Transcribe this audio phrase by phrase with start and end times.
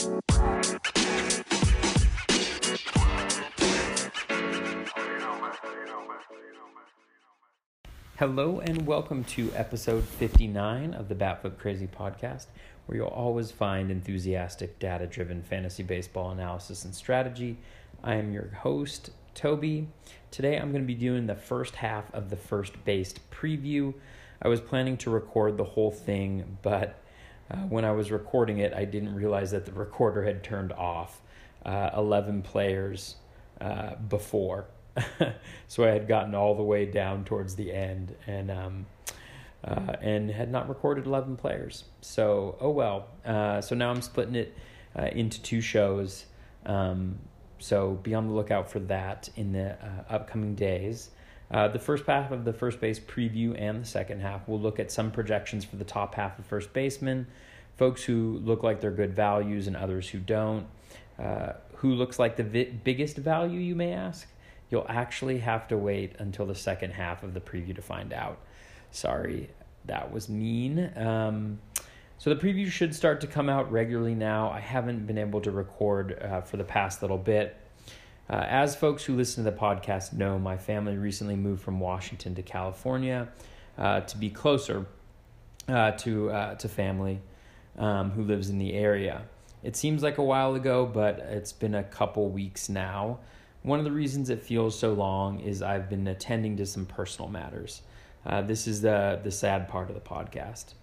[0.00, 0.20] Hello
[8.60, 12.46] and welcome to episode 59 of the Batflip Crazy podcast,
[12.86, 17.58] where you'll always find enthusiastic, data driven fantasy baseball analysis and strategy.
[18.02, 19.88] I am your host, Toby.
[20.30, 23.92] Today I'm going to be doing the first half of the first based preview.
[24.40, 26.98] I was planning to record the whole thing, but
[27.50, 31.20] uh, when I was recording it, I didn't realize that the recorder had turned off
[31.64, 33.16] uh, 11 players
[33.60, 34.66] uh, before.
[35.68, 38.86] so I had gotten all the way down towards the end and um,
[39.62, 41.84] uh, and had not recorded 11 players.
[42.00, 43.08] So, oh well.
[43.24, 44.56] Uh, so now I'm splitting it
[44.98, 46.26] uh, into two shows.
[46.64, 47.18] Um,
[47.58, 49.76] so be on the lookout for that in the
[50.08, 51.10] upcoming days.
[51.50, 54.78] Uh, the first half of the first base preview and the second half will look
[54.78, 57.26] at some projections for the top half of first baseman,
[57.76, 60.66] folks who look like they're good values and others who don't.
[61.18, 64.28] Uh, who looks like the vi- biggest value, you may ask?
[64.70, 68.38] You'll actually have to wait until the second half of the preview to find out.
[68.92, 69.50] Sorry,
[69.86, 70.92] that was mean.
[70.96, 71.58] Um,
[72.18, 74.50] so the preview should start to come out regularly now.
[74.50, 77.56] I haven't been able to record uh, for the past little bit.
[78.30, 82.32] Uh, as folks who listen to the podcast know, my family recently moved from Washington
[82.36, 83.28] to California
[83.76, 84.86] uh, to be closer
[85.68, 87.20] uh, to uh, to family
[87.76, 89.22] um, who lives in the area.
[89.64, 93.18] It seems like a while ago, but it's been a couple weeks now.
[93.62, 97.28] One of the reasons it feels so long is I've been attending to some personal
[97.28, 97.82] matters.
[98.24, 100.74] Uh, this is the, the sad part of the podcast.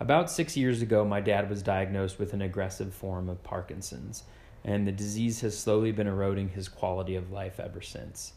[0.00, 4.24] About six years ago, my dad was diagnosed with an aggressive form of Parkinson's,
[4.66, 8.32] and the disease has slowly been eroding his quality of life ever since.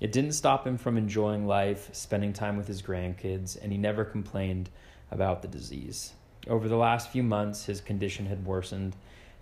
[0.00, 4.04] It didn't stop him from enjoying life, spending time with his grandkids, and he never
[4.04, 4.70] complained
[5.10, 6.12] about the disease.
[6.46, 8.94] Over the last few months, his condition had worsened,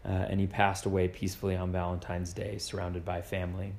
[0.05, 3.75] uh, and he passed away peacefully on Valentine's Day, surrounded by family.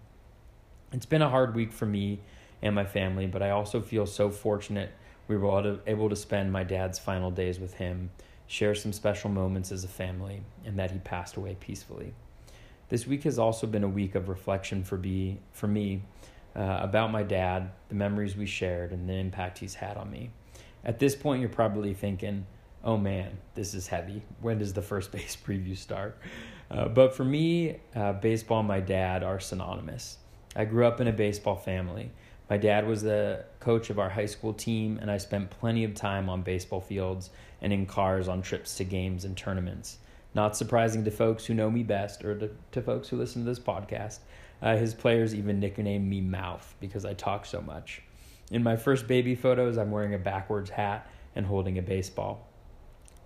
[0.93, 2.19] It's been a hard week for me
[2.61, 4.91] and my family, but I also feel so fortunate
[5.27, 8.11] we were able to spend my dad's final days with him,
[8.45, 12.13] share some special moments as a family, and that he passed away peacefully.
[12.91, 16.01] This week has also been a week of reflection for me, for me
[16.53, 20.31] uh, about my dad, the memories we shared, and the impact he's had on me.
[20.83, 22.45] At this point, you're probably thinking,
[22.83, 24.23] oh man, this is heavy.
[24.41, 26.19] When does the first base preview start?
[26.69, 30.17] Uh, but for me, uh, baseball and my dad are synonymous.
[30.53, 32.11] I grew up in a baseball family.
[32.49, 35.95] My dad was the coach of our high school team, and I spent plenty of
[35.95, 37.29] time on baseball fields
[37.61, 39.99] and in cars on trips to games and tournaments.
[40.33, 43.49] Not surprising to folks who know me best or to, to folks who listen to
[43.49, 44.19] this podcast,
[44.61, 48.01] uh, his players even nicknamed me Mouth because I talk so much.
[48.51, 52.47] In my first baby photos, I'm wearing a backwards hat and holding a baseball.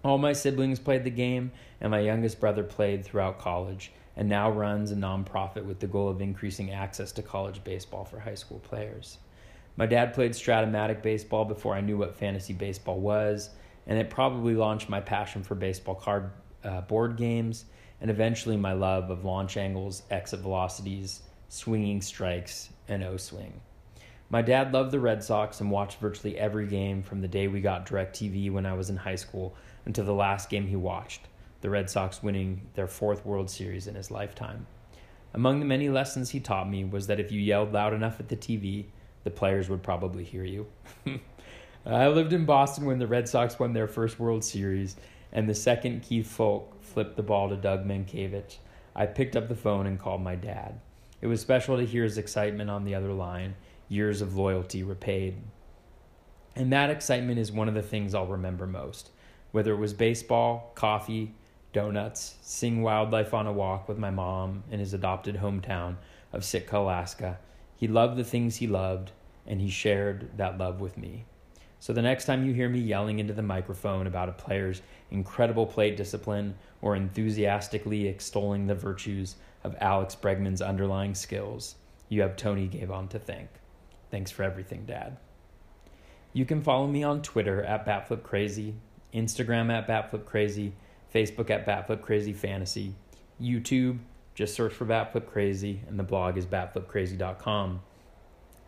[0.03, 1.51] All my siblings played the game,
[1.81, 6.09] and my youngest brother played throughout college and now runs a nonprofit with the goal
[6.09, 9.17] of increasing access to college baseball for high school players.
[9.77, 13.49] My dad played Strat-O-Matic baseball before I knew what fantasy baseball was,
[13.87, 16.31] and it probably launched my passion for baseball card
[16.65, 17.65] uh, board games
[18.01, 23.61] and eventually my love of launch angles, exit velocities, swinging strikes, and O swing.
[24.29, 27.61] My dad loved the Red Sox and watched virtually every game from the day we
[27.61, 29.55] got DirecTV when I was in high school
[29.85, 31.21] until the last game he watched
[31.61, 34.67] the Red Sox winning their fourth World Series in his lifetime.
[35.33, 38.29] Among the many lessons he taught me was that if you yelled loud enough at
[38.29, 38.85] the TV,
[39.23, 40.67] the players would probably hear you.
[41.85, 44.95] I lived in Boston when the Red Sox won their first World Series,
[45.35, 48.55] and the second Keith Foulke flipped the ball to Doug Mientkiewicz,
[48.95, 50.79] I picked up the phone and called my dad.
[51.19, 53.55] It was special to hear his excitement on the other line,
[53.89, 55.35] years of loyalty repaid.
[56.55, 59.11] And that excitement is one of the things I'll remember most.
[59.51, 61.33] Whether it was baseball, coffee,
[61.73, 65.97] donuts, seeing wildlife on a walk with my mom in his adopted hometown
[66.31, 67.39] of Sitka, Alaska.
[67.75, 69.11] He loved the things he loved,
[69.45, 71.25] and he shared that love with me.
[71.79, 74.81] So the next time you hear me yelling into the microphone about a player's
[75.11, 81.75] incredible plate discipline or enthusiastically extolling the virtues of Alex Bregman's underlying skills,
[82.09, 83.49] you have Tony Gavon to thank.
[84.11, 85.17] Thanks for everything, Dad.
[86.33, 88.73] You can follow me on Twitter at BatFlipCrazy,
[89.13, 90.73] Instagram at BatFlipCrazy,
[91.13, 92.93] Facebook at Batflip Crazy Fantasy,
[93.41, 93.99] YouTube,
[94.33, 97.81] just search for Batflip Crazy, and the blog is batflipcrazy.com.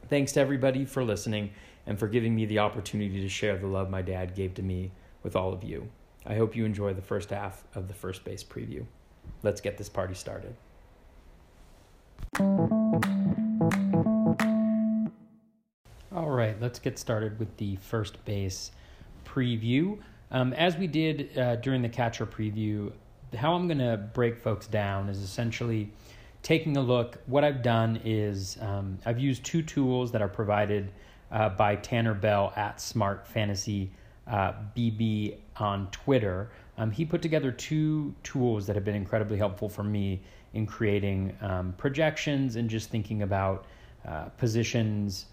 [0.07, 1.51] Thanks to everybody for listening
[1.87, 4.91] and for giving me the opportunity to share the love my dad gave to me
[5.23, 5.89] with all of you.
[6.25, 8.85] I hope you enjoy the first half of the first base preview.
[9.41, 10.53] Let's get this party started.
[16.13, 18.71] All right, let's get started with the first base
[19.25, 19.97] preview.
[20.29, 22.91] Um, as we did uh, during the catcher preview,
[23.35, 25.91] how I'm going to break folks down is essentially
[26.43, 27.19] taking a look.
[27.27, 30.91] What I've done is um, I've used two tools that are provided
[31.31, 33.91] uh, by Tanner Bell at Smart Fantasy
[34.27, 36.49] uh, BB on Twitter.
[36.77, 40.21] Um, he put together two tools that have been incredibly helpful for me
[40.53, 43.65] in creating um, projections and just thinking about
[44.07, 45.25] uh, positions,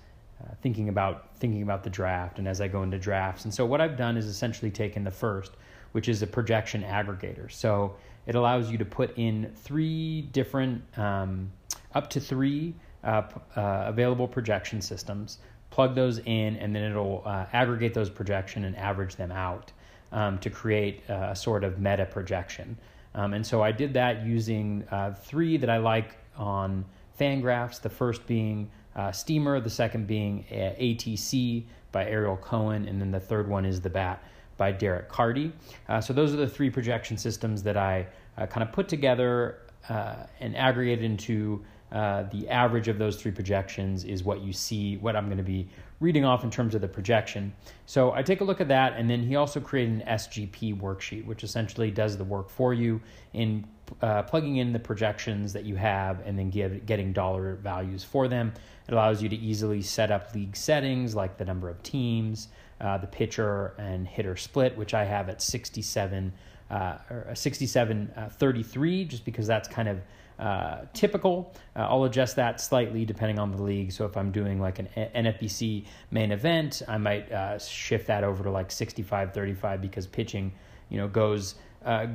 [0.42, 3.44] uh, thinking about thinking about the draft, and as I go into drafts.
[3.44, 5.52] And so what I've done is essentially taken the first,
[5.92, 7.50] which is a projection aggregator.
[7.52, 7.94] So
[8.26, 11.52] it allows you to put in three different, um,
[11.94, 12.74] up to three
[13.04, 13.22] uh,
[13.54, 15.38] uh available projection systems
[15.74, 19.72] plug those in, and then it'll uh, aggregate those projection and average them out
[20.12, 22.78] um, to create a sort of meta projection.
[23.16, 26.84] Um, and so I did that using uh, three that I like on
[27.18, 27.80] Fangraphs.
[27.80, 33.10] The first being uh, Steamer, the second being uh, ATC by Ariel Cohen, and then
[33.10, 34.22] the third one is the Bat
[34.56, 35.52] by Derek Carty.
[35.88, 38.06] Uh, so those are the three projection systems that I
[38.38, 41.64] uh, kind of put together uh, and aggregated into
[41.94, 45.44] uh, the average of those three projections is what you see, what I'm going to
[45.44, 45.68] be
[46.00, 47.54] reading off in terms of the projection.
[47.86, 51.24] So I take a look at that, and then he also created an SGP worksheet,
[51.24, 53.00] which essentially does the work for you
[53.32, 53.64] in
[54.02, 58.26] uh, plugging in the projections that you have and then give, getting dollar values for
[58.26, 58.52] them.
[58.88, 62.48] It allows you to easily set up league settings like the number of teams,
[62.80, 66.32] uh, the pitcher and hitter split, which I have at 67,
[66.70, 70.00] uh, or 67 uh, 33, just because that's kind of
[70.38, 71.54] uh, typical.
[71.76, 73.92] Uh, I'll adjust that slightly depending on the league.
[73.92, 78.42] So if I'm doing like an NFBC main event, I might uh, shift that over
[78.44, 80.52] to like 65 35 because pitching,
[80.88, 81.56] you know, goes.
[81.84, 82.06] Uh,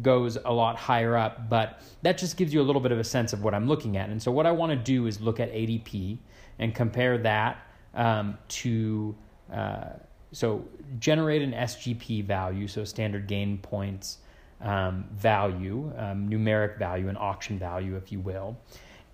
[0.00, 3.04] goes a lot higher up, but that just gives you a little bit of a
[3.04, 4.08] sense of what I'm looking at.
[4.10, 6.18] And so, what I want to do is look at ADP
[6.58, 7.64] and compare that
[7.94, 9.14] um, to
[9.52, 9.90] uh,
[10.32, 10.64] so
[10.98, 14.18] generate an SGP value, so standard gain points
[14.62, 18.56] um, value, um, numeric value, and auction value, if you will.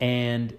[0.00, 0.56] And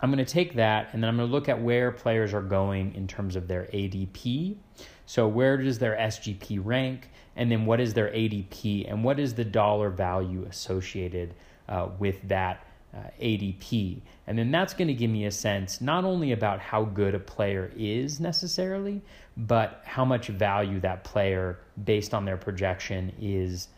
[0.00, 2.42] I'm going to take that and then I'm going to look at where players are
[2.42, 4.56] going in terms of their ADP.
[5.04, 7.10] So, where does their SGP rank?
[7.36, 8.90] And then, what is their ADP?
[8.90, 11.34] And what is the dollar value associated
[11.68, 14.00] uh, with that uh, ADP?
[14.26, 17.18] And then that's going to give me a sense not only about how good a
[17.18, 19.02] player is necessarily,
[19.36, 23.68] but how much value that player, based on their projection, is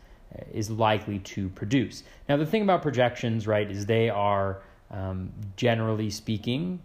[0.53, 2.03] is likely to produce.
[2.29, 6.81] Now, the thing about projections, right, is they are um, generally speaking,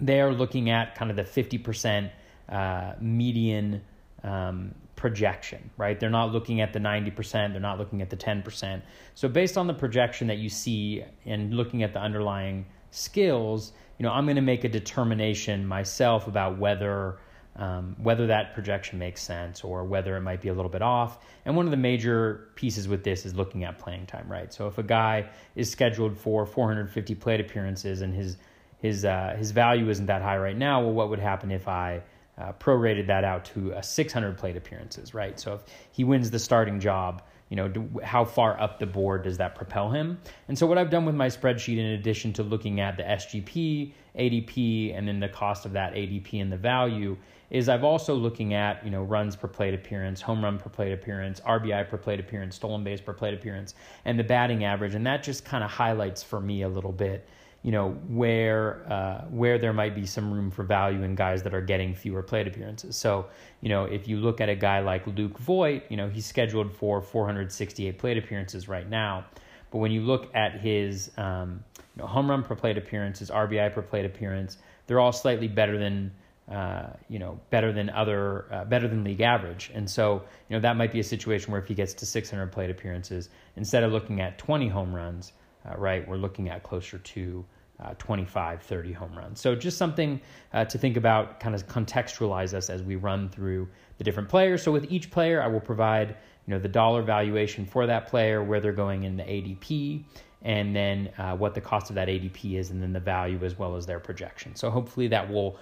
[0.00, 2.10] they are looking at kind of the 50%
[2.48, 3.82] uh, median
[4.22, 5.98] um, projection, right?
[5.98, 8.82] They're not looking at the 90%, they're not looking at the 10%.
[9.14, 14.04] So, based on the projection that you see and looking at the underlying skills, you
[14.04, 17.18] know, I'm going to make a determination myself about whether
[17.56, 21.18] um, whether that projection makes sense or whether it might be a little bit off.
[21.44, 24.52] And one of the major pieces with this is looking at playing time, right?
[24.52, 28.36] So if a guy is scheduled for 450 plate appearances and his
[28.78, 32.02] his uh, his value isn't that high right now, well, what would happen if I
[32.38, 35.40] uh, prorated that out to a 600 plate appearances, right?
[35.40, 35.62] So if
[35.92, 39.54] he wins the starting job, you know, do, how far up the board does that
[39.54, 40.18] propel him?
[40.48, 43.92] And so what I've done with my spreadsheet, in addition to looking at the SGP,
[44.18, 47.16] ADP, and then the cost of that ADP and the value,
[47.50, 50.92] is I've also looking at you know runs per plate appearance, home run per plate
[50.92, 55.06] appearance, RBI per plate appearance, stolen base per plate appearance, and the batting average, and
[55.06, 57.26] that just kind of highlights for me a little bit
[57.66, 61.52] you know where uh, where there might be some room for value in guys that
[61.52, 62.94] are getting fewer plate appearances.
[62.94, 63.26] So
[63.60, 66.72] you know if you look at a guy like Luke Voit, you know he's scheduled
[66.72, 69.26] for 468 plate appearances right now,
[69.72, 71.64] but when you look at his um,
[71.96, 75.48] you know, home run per plate appearance, his RBI per plate appearance, they're all slightly
[75.48, 76.12] better than
[76.50, 79.70] uh, you know, better than other, uh, better than league average.
[79.74, 82.52] And so, you know, that might be a situation where if he gets to 600
[82.52, 85.32] plate appearances, instead of looking at 20 home runs,
[85.68, 87.44] uh, right, we're looking at closer to
[87.80, 89.40] uh, 25, 30 home runs.
[89.40, 90.20] So just something
[90.52, 94.62] uh, to think about, kind of contextualize us as we run through the different players.
[94.62, 96.10] So with each player, I will provide,
[96.46, 100.04] you know, the dollar valuation for that player, where they're going in the ADP,
[100.42, 103.58] and then uh, what the cost of that ADP is, and then the value as
[103.58, 104.54] well as their projection.
[104.54, 105.58] So hopefully that will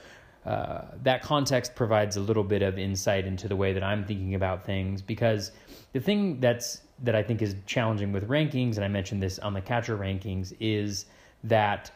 [0.47, 4.35] uh, that context provides a little bit of insight into the way that I'm thinking
[4.35, 5.53] about things because
[5.93, 9.55] the thing that's that I think is challenging with rankings, and I mentioned this on
[9.55, 11.07] the catcher rankings, is
[11.45, 11.91] that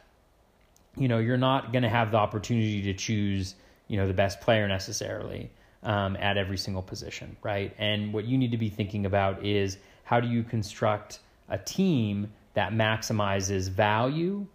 [0.97, 3.55] you know you're not going to have the opportunity to choose
[3.87, 5.51] you know the best player necessarily
[5.83, 7.75] um, at every single position, right?
[7.79, 12.33] And what you need to be thinking about is how do you construct a team
[12.55, 14.47] that maximizes value,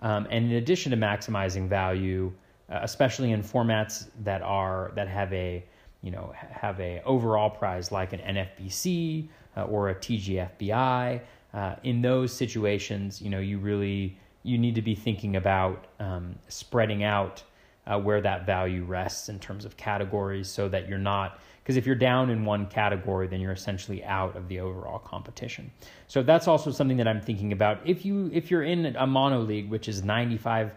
[0.00, 2.32] um, and in addition to maximizing value
[2.68, 5.64] especially in formats that are that have a
[6.06, 11.20] you know, have a overall prize like an NFBC uh, or a TGFBI.
[11.52, 16.36] Uh, in those situations, you know, you really you need to be thinking about um,
[16.46, 17.42] spreading out
[17.88, 21.84] uh, where that value rests in terms of categories, so that you're not because if
[21.84, 25.68] you're down in one category, then you're essentially out of the overall competition.
[26.06, 27.80] So that's also something that I'm thinking about.
[27.84, 30.70] If you if you're in a mono league, which is 95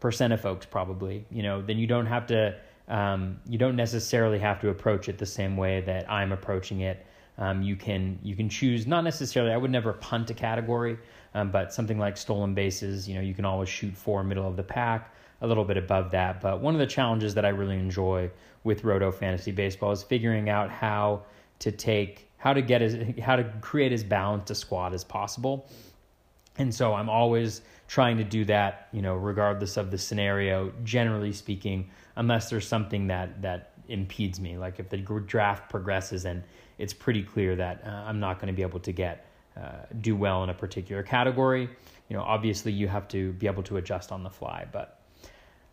[0.00, 2.56] percent of folks probably, you know, then you don't have to
[2.88, 7.04] um, you don't necessarily have to approach it the same way that I'm approaching it.
[7.38, 9.52] Um, you can you can choose not necessarily.
[9.52, 10.98] I would never punt a category,
[11.34, 13.08] um, but something like stolen bases.
[13.08, 16.12] You know, you can always shoot for middle of the pack, a little bit above
[16.12, 16.40] that.
[16.40, 18.30] But one of the challenges that I really enjoy
[18.64, 21.22] with Roto Fantasy Baseball is figuring out how
[21.58, 25.68] to take how to get as how to create as balanced a squad as possible.
[26.58, 31.32] And so I'm always trying to do that, you know, regardless of the scenario, generally
[31.32, 34.56] speaking, unless there's something that that impedes me.
[34.56, 36.42] Like if the draft progresses and
[36.78, 40.16] it's pretty clear that uh, I'm not going to be able to get uh, do
[40.16, 41.68] well in a particular category,
[42.08, 44.66] you know, obviously you have to be able to adjust on the fly.
[44.70, 45.00] But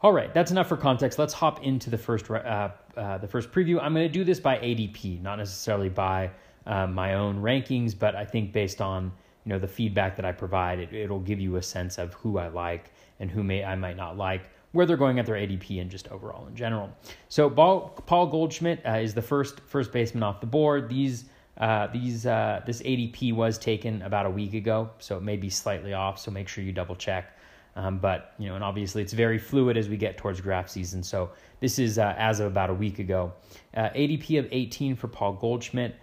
[0.01, 1.17] all right, that's enough for context.
[1.17, 3.81] Let's hop into the first uh, uh the first preview.
[3.81, 6.31] I'm going to do this by ADP, not necessarily by
[6.65, 9.11] uh, my own rankings, but I think based on
[9.45, 12.37] you know the feedback that I provide, it, it'll give you a sense of who
[12.37, 15.81] I like and who may I might not like, where they're going at their ADP
[15.81, 16.89] and just overall in general.
[17.29, 20.89] So Paul Goldschmidt uh, is the first first baseman off the board.
[20.89, 21.25] These
[21.57, 25.49] uh, these uh, this ADP was taken about a week ago, so it may be
[25.49, 26.19] slightly off.
[26.19, 27.37] So make sure you double check.
[27.75, 31.03] Um, but you know, and obviously it's very fluid as we get towards draft season.
[31.03, 33.33] So this is uh, as of about a week ago.
[33.75, 35.95] Uh, ADP of 18 for Paul Goldschmidt.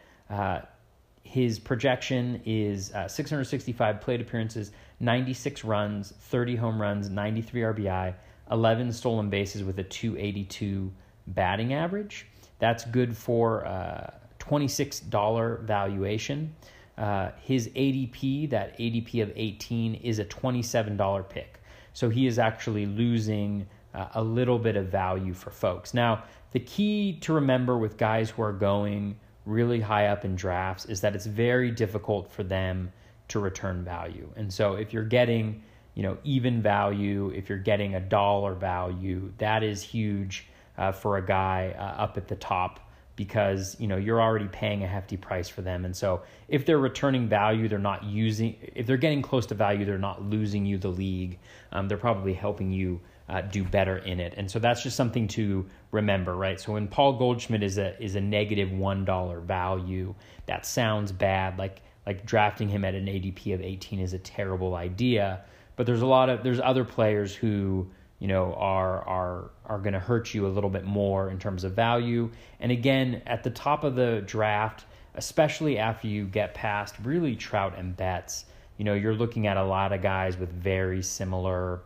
[1.23, 8.15] His projection is uh, 665 plate appearances, 96 runs, 30 home runs, 93 RBI,
[8.50, 10.93] 11 stolen bases with a 282
[11.29, 12.27] batting average.
[12.59, 14.11] That's good for uh,
[14.41, 16.55] $26 valuation.
[16.99, 21.61] Uh, his ADP, that ADP of 18, is a $27 pick.
[21.93, 25.95] So he is actually losing uh, a little bit of value for folks.
[25.95, 29.17] Now, the key to remember with guys who are going
[29.50, 32.92] really high up in drafts is that it's very difficult for them
[33.28, 34.28] to return value.
[34.37, 35.62] And so if you're getting,
[35.95, 40.47] you know, even value, if you're getting a dollar value, that is huge
[40.78, 42.80] uh, for a guy uh, up at the top
[43.16, 46.78] because you know you're already paying a hefty price for them and so if they're
[46.78, 50.78] returning value they're not using if they're getting close to value they're not losing you
[50.78, 51.38] the league
[51.73, 52.99] um, they're probably helping you
[53.30, 54.34] uh, do better in it.
[54.37, 56.60] And so that's just something to remember, right?
[56.60, 60.14] So when Paul Goldschmidt is a is a negative one dollar value,
[60.46, 61.56] that sounds bad.
[61.56, 65.44] Like like drafting him at an ADP of 18 is a terrible idea.
[65.76, 69.92] But there's a lot of there's other players who you know are are are going
[69.92, 72.30] to hurt you a little bit more in terms of value.
[72.58, 77.78] And again, at the top of the draft, especially after you get past really Trout
[77.78, 78.46] and Betts,
[78.76, 81.82] you know you're looking at a lot of guys with very similar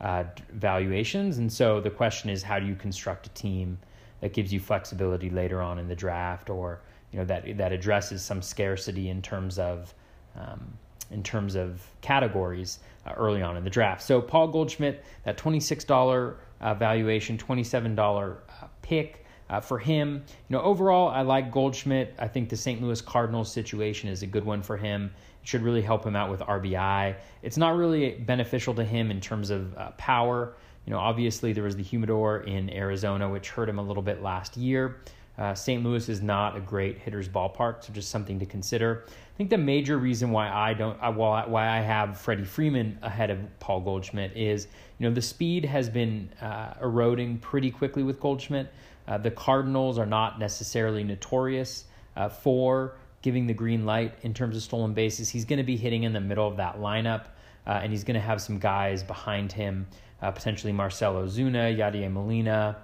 [0.00, 1.38] uh, valuations.
[1.38, 3.78] And so the question is, how do you construct a team
[4.20, 6.80] that gives you flexibility later on in the draft, or
[7.12, 9.94] you know that that addresses some scarcity in terms of
[10.36, 10.72] um,
[11.10, 14.02] in terms of categories uh, early on in the draft.
[14.02, 19.24] So Paul Goldschmidt, that twenty six dollar uh, valuation, twenty seven dollar uh, pick.
[19.50, 22.14] Uh, for him, you know, overall, I like Goldschmidt.
[22.18, 22.82] I think the St.
[22.82, 25.10] Louis Cardinals situation is a good one for him
[25.48, 27.16] should really help him out with RBI.
[27.40, 30.52] It's not really beneficial to him in terms of uh, power.
[30.84, 34.20] You know, obviously there was the humidor in Arizona, which hurt him a little bit
[34.22, 35.00] last year.
[35.38, 35.82] Uh, St.
[35.82, 39.06] Louis is not a great hitter's ballpark, so just something to consider.
[39.06, 43.30] I think the major reason why I don't, uh, why I have Freddie Freeman ahead
[43.30, 44.66] of Paul Goldschmidt is,
[44.98, 48.70] you know, the speed has been uh, eroding pretty quickly with Goldschmidt.
[49.06, 51.84] Uh, the Cardinals are not necessarily notorious
[52.16, 55.28] uh, for giving the green light in terms of stolen bases.
[55.28, 57.26] He's going to be hitting in the middle of that lineup,
[57.66, 59.86] uh, and he's going to have some guys behind him,
[60.22, 62.76] uh, potentially Marcell Ozuna, Yadier Molina,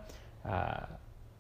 [0.48, 0.80] uh,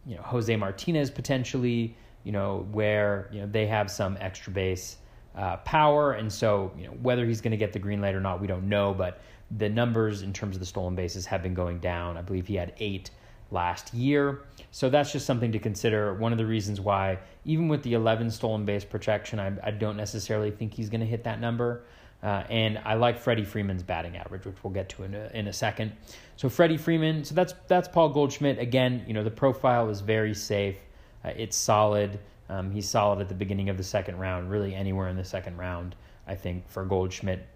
[0.06, 4.96] you know, Jose Martinez potentially, you know, where you know they have some extra base
[5.36, 8.20] uh, power, and so you know whether he's going to get the green light or
[8.20, 8.94] not, we don't know.
[8.94, 9.20] But
[9.58, 12.16] the numbers in terms of the stolen bases have been going down.
[12.16, 13.10] I believe he had eight
[13.50, 14.40] last year.
[14.70, 16.14] So that's just something to consider.
[16.14, 19.96] One of the reasons why, even with the 11 stolen base protection, I, I don't
[19.96, 21.84] necessarily think he's going to hit that number.
[22.22, 25.46] Uh, and I like Freddie Freeman's batting average, which we'll get to in a, in
[25.46, 25.92] a second.
[26.36, 28.58] So Freddie Freeman, so that's that's Paul Goldschmidt.
[28.58, 30.76] Again, you know the profile is very safe.
[31.22, 32.18] Uh, it's solid.
[32.48, 35.58] Um, he's solid at the beginning of the second round, really anywhere in the second
[35.58, 35.94] round.
[36.26, 37.46] I think for Goldschmidt,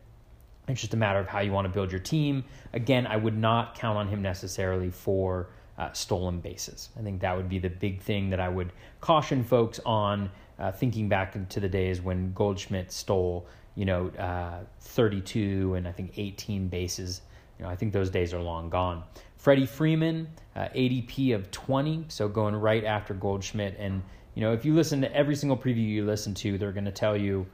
[0.68, 2.44] it's just a matter of how you want to build your team.
[2.74, 6.90] Again, I would not count on him necessarily for uh, stolen bases.
[6.98, 10.30] I think that would be the big thing that I would caution folks on.
[10.58, 15.92] Uh, thinking back to the days when Goldschmidt stole, you know, uh, 32 and I
[15.92, 17.20] think 18 bases.
[17.58, 19.04] You know, I think those days are long gone.
[19.36, 23.76] Freddie Freeman, uh, ADP of 20, so going right after Goldschmidt.
[23.78, 24.02] And
[24.34, 26.92] you know, if you listen to every single preview you listen to, they're going to
[26.92, 27.46] tell you,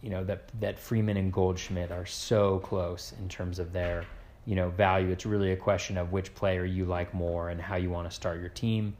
[0.00, 4.04] you know, that that Freeman and Goldschmidt are so close in terms of their
[4.48, 5.10] you know value.
[5.10, 8.14] It's really a question of which player you like more and how you want to
[8.14, 8.96] start your team.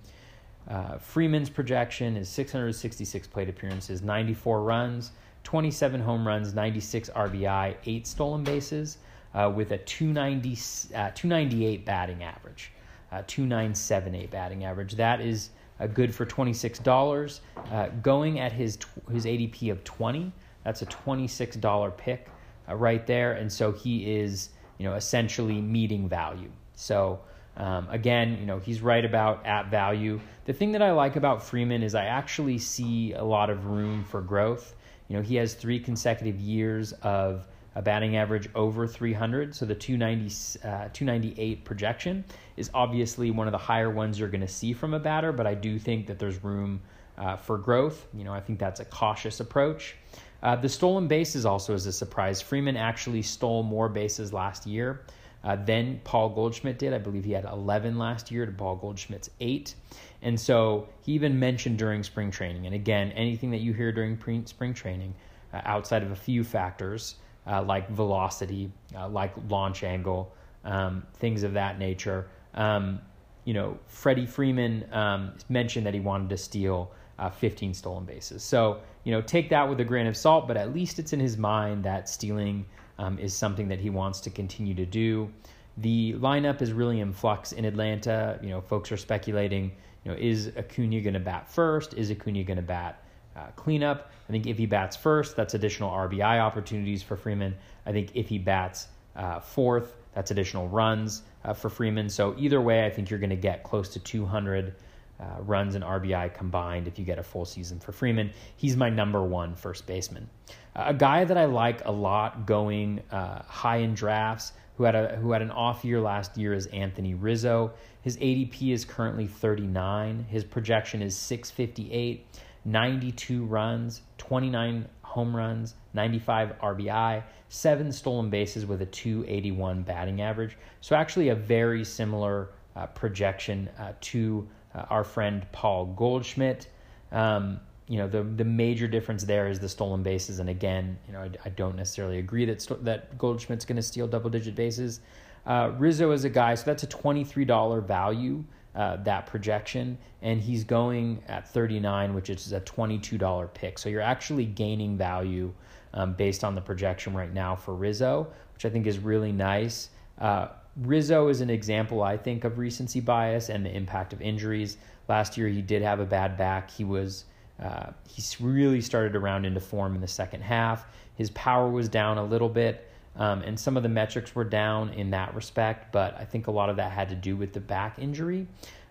[0.68, 5.12] Uh, Freeman's projection is 666 plate appearances, 94 runs,
[5.44, 8.98] 27 home runs, 96 RBI, eight stolen bases,
[9.32, 10.50] uh, with a 290,
[10.94, 12.72] uh, 298 batting average,
[13.10, 14.96] uh, 2978 batting average.
[14.96, 15.48] That is
[15.80, 17.40] uh, good for $26.
[17.72, 18.76] Uh, going at his
[19.10, 20.30] his ADP of 20,
[20.62, 22.28] that's a $26 pick
[22.70, 26.50] right there, and so he is you know, essentially meeting value.
[26.74, 27.20] So
[27.56, 30.20] um, again, you know, he's right about at value.
[30.44, 34.04] The thing that I like about Freeman is I actually see a lot of room
[34.04, 34.74] for growth.
[35.08, 39.54] You know, he has three consecutive years of a batting average over 300.
[39.54, 42.24] So the 290, uh, 298 projection
[42.56, 45.46] is obviously one of the higher ones you're going to see from a batter, but
[45.46, 46.80] I do think that there's room
[47.16, 48.06] uh, for growth.
[48.14, 49.96] You know, I think that's a cautious approach.
[50.42, 52.40] Uh, the stolen bases also is a surprise.
[52.40, 55.02] Freeman actually stole more bases last year
[55.44, 56.92] uh, than Paul Goldschmidt did.
[56.92, 59.74] I believe he had 11 last year to Paul Goldschmidt's eight.
[60.22, 64.16] And so he even mentioned during spring training, and again, anything that you hear during
[64.16, 65.14] pre- spring training,
[65.52, 67.16] uh, outside of a few factors
[67.46, 72.26] uh, like velocity, uh, like launch angle, um, things of that nature.
[72.54, 73.00] Um,
[73.44, 78.42] you know, Freddie Freeman um, mentioned that he wanted to steal uh, 15 stolen bases.
[78.42, 81.20] So, you know, take that with a grain of salt, but at least it's in
[81.20, 82.64] his mind that stealing
[82.98, 85.30] um, is something that he wants to continue to do.
[85.78, 88.38] The lineup is really in flux in Atlanta.
[88.42, 89.72] You know, folks are speculating,
[90.04, 91.94] you know, is Acuna going to bat first?
[91.94, 93.02] Is Acuna going to bat
[93.36, 94.10] uh, cleanup?
[94.28, 97.54] I think if he bats first, that's additional RBI opportunities for Freeman.
[97.86, 102.08] I think if he bats uh, fourth, that's additional runs uh, for Freeman.
[102.08, 104.74] So either way, I think you're going to get close to 200
[105.20, 108.30] uh, runs and RBI combined if you get a full season for Freeman.
[108.56, 110.28] He's my number one first baseman.
[110.76, 114.94] Uh, a guy that I like a lot going uh, high in drafts who had
[114.94, 117.72] a who had an off year last year is Anthony Rizzo.
[118.02, 120.26] His ADP is currently 39.
[120.30, 122.24] His projection is 658,
[122.64, 130.56] 92 runs, 29 home runs, 95 RBI, seven stolen bases with a 281 batting average.
[130.80, 136.68] So actually a very similar uh, projection uh, to uh, our friend Paul Goldschmidt.
[137.12, 141.12] Um, you know the the major difference there is the stolen bases, and again, you
[141.12, 145.00] know I, I don't necessarily agree that that Goldschmidt's going to steal double digit bases.
[145.46, 148.44] Uh, Rizzo is a guy, so that's a twenty three dollar value.
[148.74, 153.76] Uh, that projection, and he's going at 39, which is a $22 pick.
[153.76, 155.52] So you're actually gaining value
[155.94, 159.88] um, based on the projection right now for Rizzo, which I think is really nice.
[160.20, 160.48] Uh,
[160.82, 164.76] Rizzo is an example, I think, of recency bias and the impact of injuries.
[165.08, 166.70] Last year, he did have a bad back.
[166.70, 167.24] He was
[167.60, 170.86] uh, he really started to round into form in the second half.
[171.16, 174.90] His power was down a little bit, um, and some of the metrics were down
[174.90, 175.90] in that respect.
[175.90, 178.46] But I think a lot of that had to do with the back injury.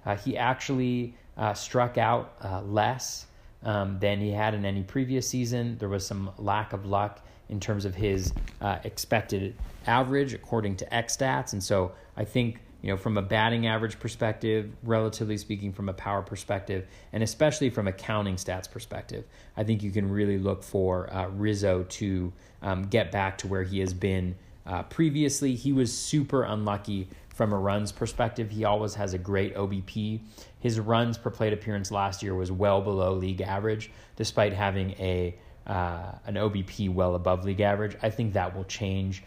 [0.05, 3.27] Uh, he actually uh, struck out uh, less
[3.63, 5.77] um, than he had in any previous season.
[5.77, 9.55] There was some lack of luck in terms of his uh, expected
[9.85, 11.53] average according to XStats.
[11.53, 15.93] And so I think, you know, from a batting average perspective, relatively speaking, from a
[15.93, 20.63] power perspective, and especially from a counting stats perspective, I think you can really look
[20.63, 25.55] for uh, Rizzo to um, get back to where he has been uh, previously.
[25.55, 28.49] He was super unlucky from a runs perspective.
[28.49, 30.19] He always has a great OBP.
[30.59, 35.35] His runs per plate appearance last year was well below league average, despite having a
[35.67, 37.95] uh, an OBP well above league average.
[38.01, 39.23] I think that will change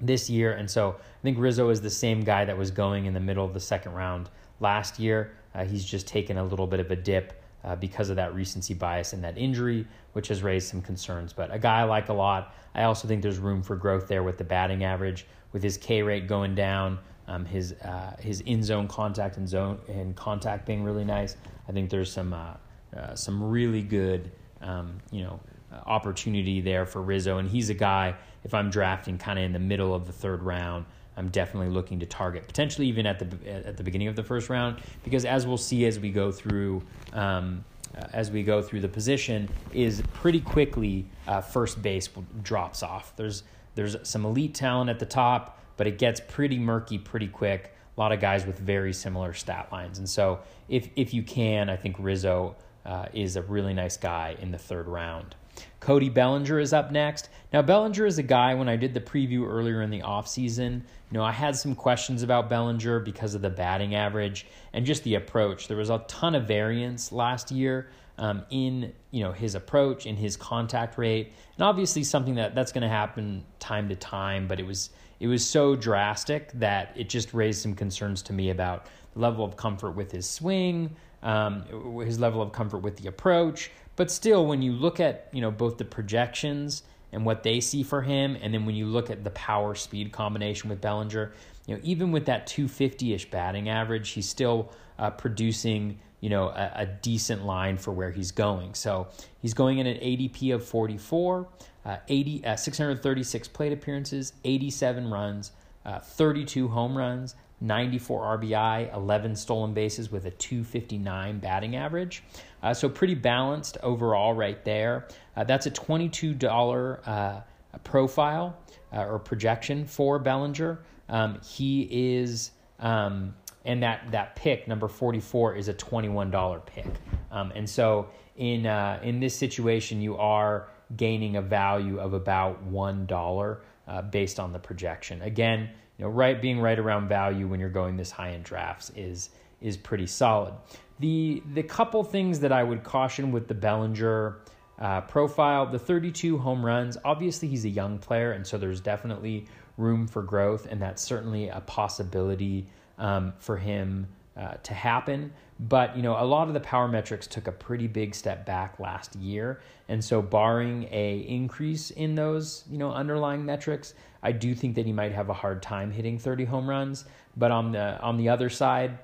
[0.00, 0.52] this year.
[0.52, 3.44] And so I think Rizzo is the same guy that was going in the middle
[3.44, 5.32] of the second round last year.
[5.54, 8.74] Uh, he's just taken a little bit of a dip uh, because of that recency
[8.74, 11.32] bias and that injury, which has raised some concerns.
[11.32, 12.54] But a guy I like a lot.
[12.74, 16.02] I also think there's room for growth there with the batting average, with his K
[16.02, 20.82] rate going down, um, his uh, his in zone contact and zone and contact being
[20.82, 21.36] really nice.
[21.68, 22.54] I think there's some uh,
[22.96, 24.30] uh, some really good
[24.64, 25.40] um, you know,
[25.86, 27.38] opportunity there for Rizzo.
[27.38, 30.42] And he's a guy, if I'm drafting kind of in the middle of the third
[30.42, 34.24] round, I'm definitely looking to target, potentially even at the at the beginning of the
[34.24, 37.64] first round, because as we'll see as we go through um,
[37.96, 42.08] uh, as we go through the position, is pretty quickly uh, first base
[42.42, 43.14] drops off.
[43.14, 43.44] There's
[43.76, 47.72] there's some elite talent at the top, but it gets pretty murky pretty quick.
[47.96, 49.98] a lot of guys with very similar stat lines.
[49.98, 54.36] And so, if if you can, I think Rizzo uh, is a really nice guy
[54.40, 55.34] in the third round.
[55.80, 57.28] Cody Bellinger is up next.
[57.52, 60.72] Now, Bellinger is a guy, when I did the preview earlier in the offseason,
[61.10, 65.04] you know, I had some questions about Bellinger because of the batting average and just
[65.04, 65.68] the approach.
[65.68, 70.16] There was a ton of variance last year um, in, you know, his approach, in
[70.16, 74.58] his contact rate, and obviously something that that's going to happen time to time, but
[74.58, 78.86] it was it was so drastic that it just raised some concerns to me about
[79.14, 81.64] the level of comfort with his swing, um,
[82.04, 85.50] his level of comfort with the approach, but still, when you look at you know
[85.50, 86.82] both the projections
[87.12, 90.12] and what they see for him, and then when you look at the power speed
[90.12, 91.32] combination with Bellinger,
[91.66, 96.72] you know even with that 250ish batting average, he's still uh, producing you know a,
[96.76, 98.74] a, decent line for where he's going.
[98.74, 99.08] So
[99.42, 101.48] he's going in an ADP of 44,
[101.84, 105.52] uh, 80, uh, 636 plate appearances, 87 runs,
[105.84, 107.34] uh, 32 home runs,
[107.64, 112.22] 94 RBI, 11 stolen bases with a 259 batting average.
[112.62, 115.08] Uh, so pretty balanced overall right there.
[115.36, 117.40] Uh, that's a $22 uh,
[117.82, 118.56] profile
[118.92, 120.80] uh, or projection for Bellinger.
[121.08, 126.86] Um, he is, um, and that, that pick, number 44, is a $21 pick.
[127.30, 132.70] Um, and so in, uh, in this situation, you are gaining a value of about
[132.70, 135.22] $1 uh, based on the projection.
[135.22, 138.90] Again, you know, right being right around value when you're going this high in drafts
[138.96, 139.30] is
[139.60, 140.54] is pretty solid.
[141.00, 144.38] The the couple things that I would caution with the Bellinger
[144.78, 146.98] uh, profile, the 32 home runs.
[147.04, 151.48] Obviously, he's a young player, and so there's definitely room for growth, and that's certainly
[151.48, 152.66] a possibility
[152.98, 155.32] um, for him uh, to happen.
[155.60, 158.80] But you know, a lot of the power metrics took a pretty big step back
[158.80, 164.54] last year, and so barring a increase in those you know underlying metrics, I do
[164.54, 167.04] think that he might have a hard time hitting 30 home runs.
[167.36, 168.98] But on the on the other side,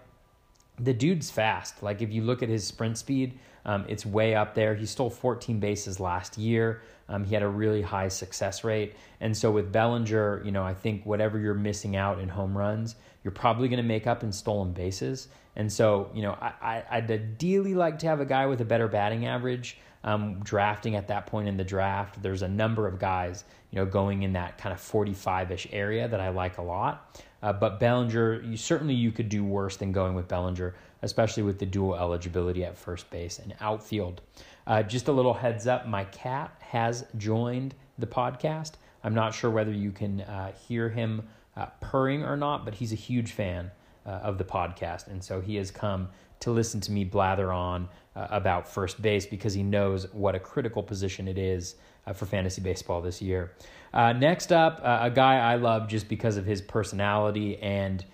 [0.78, 1.82] the dude's fast.
[1.82, 4.74] Like if you look at his sprint speed, um, it's way up there.
[4.74, 6.82] He stole 14 bases last year.
[7.08, 10.74] Um, he had a really high success rate, and so with Bellinger, you know, I
[10.74, 12.94] think whatever you're missing out in home runs,
[13.24, 15.28] you're probably going to make up in stolen bases.
[15.56, 18.64] And so, you know, I, I, would ideally like to have a guy with a
[18.64, 19.78] better batting average.
[20.02, 23.84] Um, drafting at that point in the draft, there's a number of guys, you know,
[23.84, 27.22] going in that kind of 45-ish area that I like a lot.
[27.42, 31.58] Uh, but Bellinger, you certainly you could do worse than going with Bellinger, especially with
[31.58, 34.20] the dual eligibility at first base and outfield.
[34.66, 38.72] Uh, just a little heads up: my cat has joined the podcast.
[39.02, 41.26] I'm not sure whether you can uh, hear him
[41.56, 43.70] uh, purring or not, but he's a huge fan
[44.06, 45.08] uh, of the podcast.
[45.08, 46.08] And so he has come
[46.40, 50.40] to listen to me blather on uh, about first base because he knows what a
[50.40, 51.76] critical position it is
[52.12, 53.52] for fantasy baseball this year.
[53.92, 58.04] Uh, next up, uh, a guy I love just because of his personality and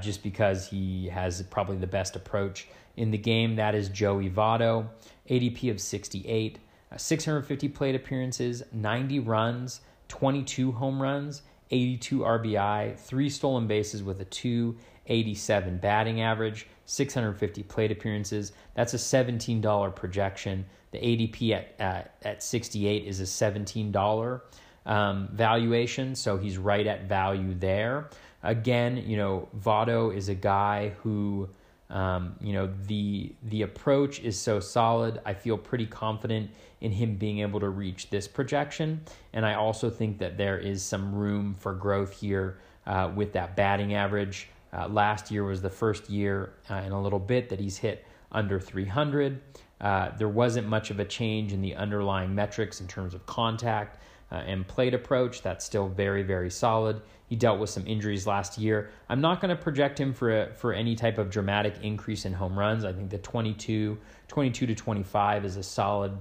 [0.00, 3.56] just because he has probably the best approach in the game.
[3.56, 4.88] That is Joey Votto,
[5.28, 6.58] ADP of 68,
[6.96, 14.24] 650 plate appearances, 90 runs, 22 home runs, 82 RBI, three stolen bases with a
[14.24, 18.52] 287 batting average, 650 plate appearances.
[18.74, 20.64] That's a $17 projection.
[20.92, 24.40] The ADP at, at, at 68 is a $17
[24.86, 28.08] um, valuation, so he's right at value there.
[28.42, 31.48] Again, you know, Votto is a guy who.
[31.88, 35.20] Um, you know the the approach is so solid.
[35.24, 39.00] I feel pretty confident in him being able to reach this projection.
[39.32, 43.56] And I also think that there is some room for growth here uh, with that
[43.56, 44.48] batting average.
[44.76, 48.04] Uh, last year was the first year uh, in a little bit that he's hit
[48.32, 49.40] under 300.
[49.80, 54.02] Uh, there wasn't much of a change in the underlying metrics in terms of contact
[54.32, 55.42] uh, and plate approach.
[55.42, 57.00] That's still very, very solid.
[57.28, 58.90] He dealt with some injuries last year.
[59.08, 62.32] I'm not going to project him for a, for any type of dramatic increase in
[62.32, 62.84] home runs.
[62.84, 66.12] I think the 22, 22 to 25 is a solid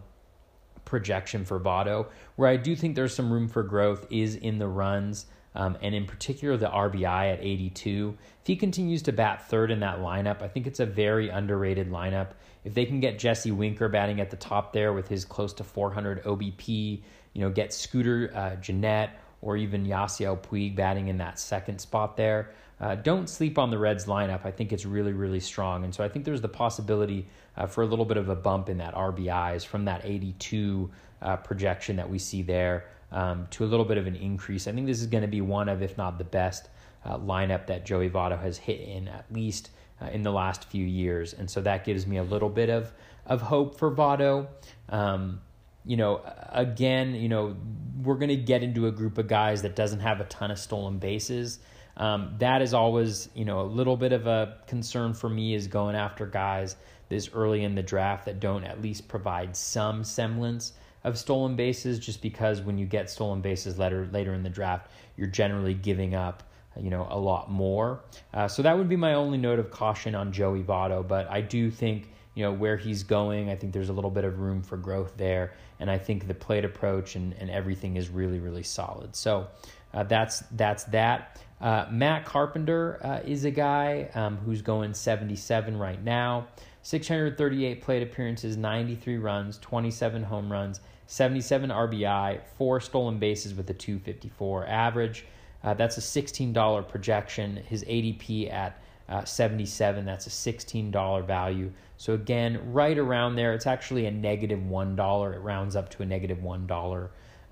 [0.86, 2.08] projection for Votto.
[2.36, 5.96] Where I do think there's some room for growth is in the runs, um, and
[5.96, 8.18] in particular the RBI at 82.
[8.42, 11.90] If he continues to bat third in that lineup, I think it's a very underrated
[11.90, 12.32] lineup.
[12.64, 15.64] If they can get Jesse Winker batting at the top there with his close to
[15.64, 17.02] 400 OBP,
[17.34, 22.18] you know, get Scooter uh, Gennett or even Yasiel Puig batting in that second spot
[22.18, 22.52] there.
[22.80, 24.46] Uh, don't sleep on the Reds lineup.
[24.46, 25.84] I think it's really, really strong.
[25.84, 28.68] And so I think there's the possibility uh, for a little bit of a bump
[28.68, 30.90] in that RBIs from that 82
[31.22, 34.68] uh, projection that we see there um, to a little bit of an increase.
[34.68, 36.70] I think this is going to be one of, if not the best,
[37.06, 39.70] uh, lineup that Joey Votto has hit in at least
[40.02, 41.34] uh, in the last few years.
[41.34, 42.92] And so that gives me a little bit of,
[43.26, 44.48] of hope for Votto.
[44.90, 45.42] Um,
[45.86, 47.56] you know, again, you know,
[48.02, 50.58] we're going to get into a group of guys that doesn't have a ton of
[50.58, 51.60] stolen bases.
[51.98, 55.68] Um, that is always, you know, a little bit of a concern for me is
[55.68, 56.76] going after guys
[57.08, 60.74] this early in the draft that don't at least provide some semblance
[61.06, 64.90] of stolen bases just because when you get stolen bases later later in the draft,
[65.16, 66.44] you're generally giving up
[66.82, 68.02] you know a lot more.
[68.34, 71.42] Uh, so that would be my only note of caution on Joey Votto, but I
[71.42, 73.52] do think you know where he's going.
[73.52, 76.34] I think there's a little bit of room for growth there, and I think the
[76.34, 79.16] plate approach and, and everything is really really solid.
[79.16, 79.48] So
[79.94, 81.40] uh, that's that's that.
[81.62, 86.48] Uh, Matt Carpenter uh, is a guy um, who's going 77 right now.
[86.86, 93.74] 638 plate appearances, 93 runs, 27 home runs, 77 RBI, four stolen bases with a
[93.74, 95.26] 254 average.
[95.64, 97.58] Uh, that's a $16 projection.
[97.58, 101.72] His ADP at uh, 77, that's a $16 value.
[101.98, 105.00] So again, right around there, it's actually a negative 1.
[105.00, 106.68] It rounds up to a negative 1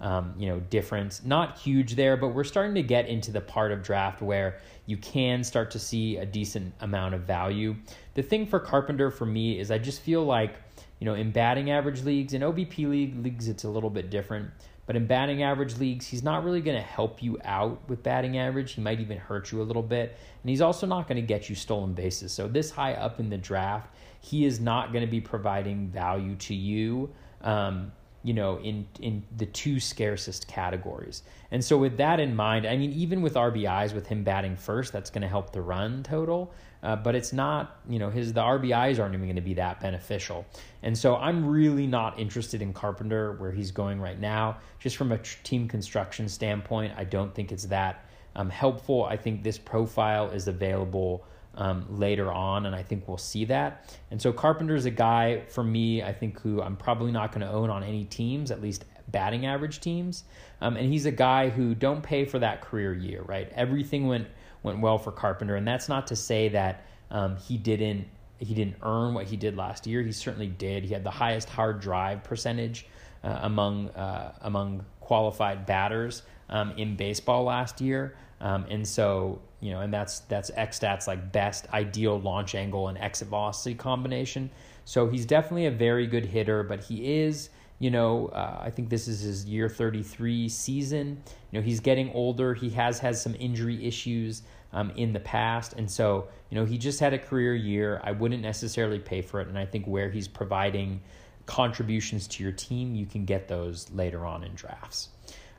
[0.02, 1.24] um, you know, difference.
[1.24, 4.98] Not huge there, but we're starting to get into the part of draft where you
[4.98, 7.76] can start to see a decent amount of value.
[8.16, 10.56] The thing for Carpenter for me is I just feel like
[11.04, 14.50] you know, in batting average leagues, in OBP league leagues, it's a little bit different.
[14.86, 18.38] But in batting average leagues, he's not really going to help you out with batting
[18.38, 18.72] average.
[18.72, 20.18] He might even hurt you a little bit.
[20.42, 22.32] And he's also not going to get you stolen bases.
[22.32, 26.36] So, this high up in the draft, he is not going to be providing value
[26.36, 27.12] to you.
[27.42, 27.92] Um,
[28.24, 31.24] you know, in in the two scarcest categories.
[31.52, 34.94] And so with that in mind, I mean, even with RBIs, with him batting first,
[34.94, 36.54] that's going to help the run total.
[36.84, 39.80] Uh, but it's not, you know, his the RBIs aren't even going to be that
[39.80, 40.46] beneficial.
[40.84, 44.58] And so I'm really not interested in Carpenter where he's going right now.
[44.80, 49.06] Just from a team construction standpoint, I don't think it's that um, helpful.
[49.06, 53.96] I think this profile is available um, later on, and I think we'll see that.
[54.12, 57.46] And so Carpenter is a guy for me, I think, who I'm probably not going
[57.46, 60.24] to own on any teams, at least batting average teams.
[60.62, 63.50] Um, and he's a guy who don't pay for that career year, right?
[63.54, 64.28] Everything went
[64.64, 68.08] went well for Carpenter, and that's not to say that um, he didn't
[68.40, 70.02] he didn't earn what he did last year.
[70.02, 70.84] He certainly did.
[70.84, 72.86] He had the highest hard drive percentage
[73.24, 78.16] uh, among uh, among qualified batters um, in baseball last year.
[78.42, 82.90] Um, and so, you know, and that's that's X stats like best ideal launch angle
[82.90, 84.50] and exit velocity combination.
[84.86, 87.50] So he's definitely a very good hitter, but he is,
[87.84, 91.22] you know, uh, I think this is his year 33 season.
[91.52, 92.54] You know, he's getting older.
[92.54, 95.74] He has had some injury issues um, in the past.
[95.74, 98.00] And so, you know, he just had a career year.
[98.02, 99.50] I wouldn't necessarily pay for it.
[99.50, 101.02] And I think where he's providing
[101.46, 105.10] contributions to your team, you can get those later on in drafts.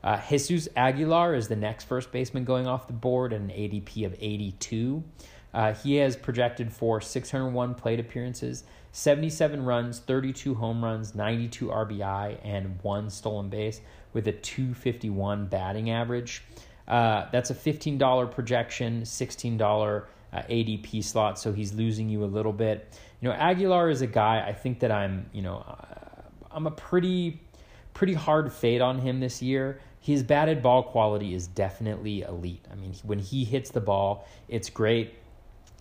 [0.02, 4.06] Uh, Jesus Aguilar is the next first baseman going off the board at an ADP
[4.06, 5.04] of 82.
[5.52, 12.38] Uh, he has projected for 601 plate appearances, 77 runs, 32 home runs, 92 RBI,
[12.44, 13.80] and one stolen base
[14.12, 16.44] with a 251 batting average.
[16.86, 22.52] Uh, that's a $15 projection, $16 uh, ADP slot, so he's losing you a little
[22.52, 22.96] bit.
[23.20, 26.70] You know, Aguilar is a guy I think that I'm, you know, uh, I'm a
[26.70, 27.40] pretty,
[27.94, 32.62] pretty hard fade on him this year his batted ball quality is definitely elite.
[32.70, 35.14] I mean, when he hits the ball, it's great.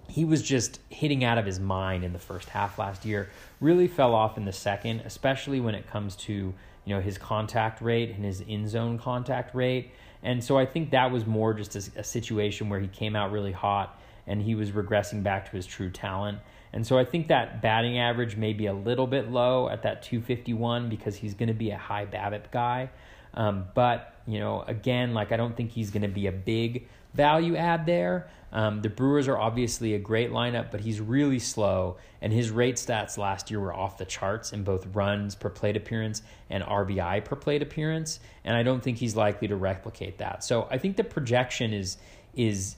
[0.08, 3.30] He was just hitting out of his mind in the first half last year.
[3.60, 6.54] Really fell off in the second, especially when it comes to
[6.86, 9.92] you know his contact rate and his in zone contact rate.
[10.22, 13.32] And so I think that was more just a, a situation where he came out
[13.32, 16.40] really hot and he was regressing back to his true talent.
[16.72, 20.02] And so I think that batting average may be a little bit low at that
[20.02, 22.90] 251 because he's going to be a high BABIP guy.
[23.36, 26.88] Um, but, you know, again, like I don't think he's going to be a big
[27.14, 28.30] value add there.
[28.52, 32.76] Um, the Brewers are obviously a great lineup, but he's really slow, and his rate
[32.76, 36.22] stats last year were off the charts in both runs per plate appearance
[36.52, 40.44] and RBI per plate appearance, and I don't think he's likely to replicate that.
[40.44, 41.98] So I think the projection is
[42.36, 42.76] is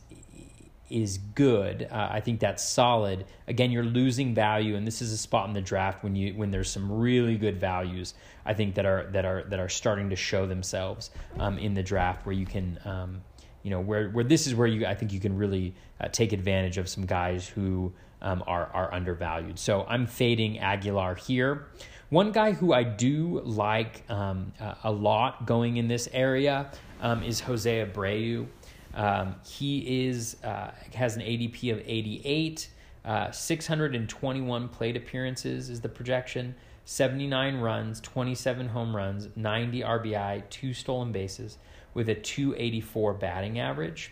[0.89, 1.88] is good.
[1.91, 3.26] Uh, I think that's solid.
[3.48, 6.52] Again, you're losing value, and this is a spot in the draft when you when
[6.52, 8.13] there's some really good values.
[8.45, 11.84] I think that are that are that are starting to show themselves um, in the
[11.84, 12.80] draft where you can.
[12.86, 13.21] Um,
[13.65, 16.34] you know where where this is where you I think you can really uh, take
[16.34, 19.58] advantage of some guys who um, are are undervalued.
[19.58, 21.65] So I'm fading Aguilar here.
[22.10, 26.69] One guy who I do like um, a lot going in this area
[27.01, 28.45] um, is Jose Abreu.
[28.93, 32.69] Um, he is uh, has an ADP of 88,
[33.04, 36.54] uh, 621 plate appearances is the projection,
[36.86, 41.58] 79 runs, 27 home runs, 90 RBI, two stolen bases,
[41.96, 44.12] with a 284 batting average,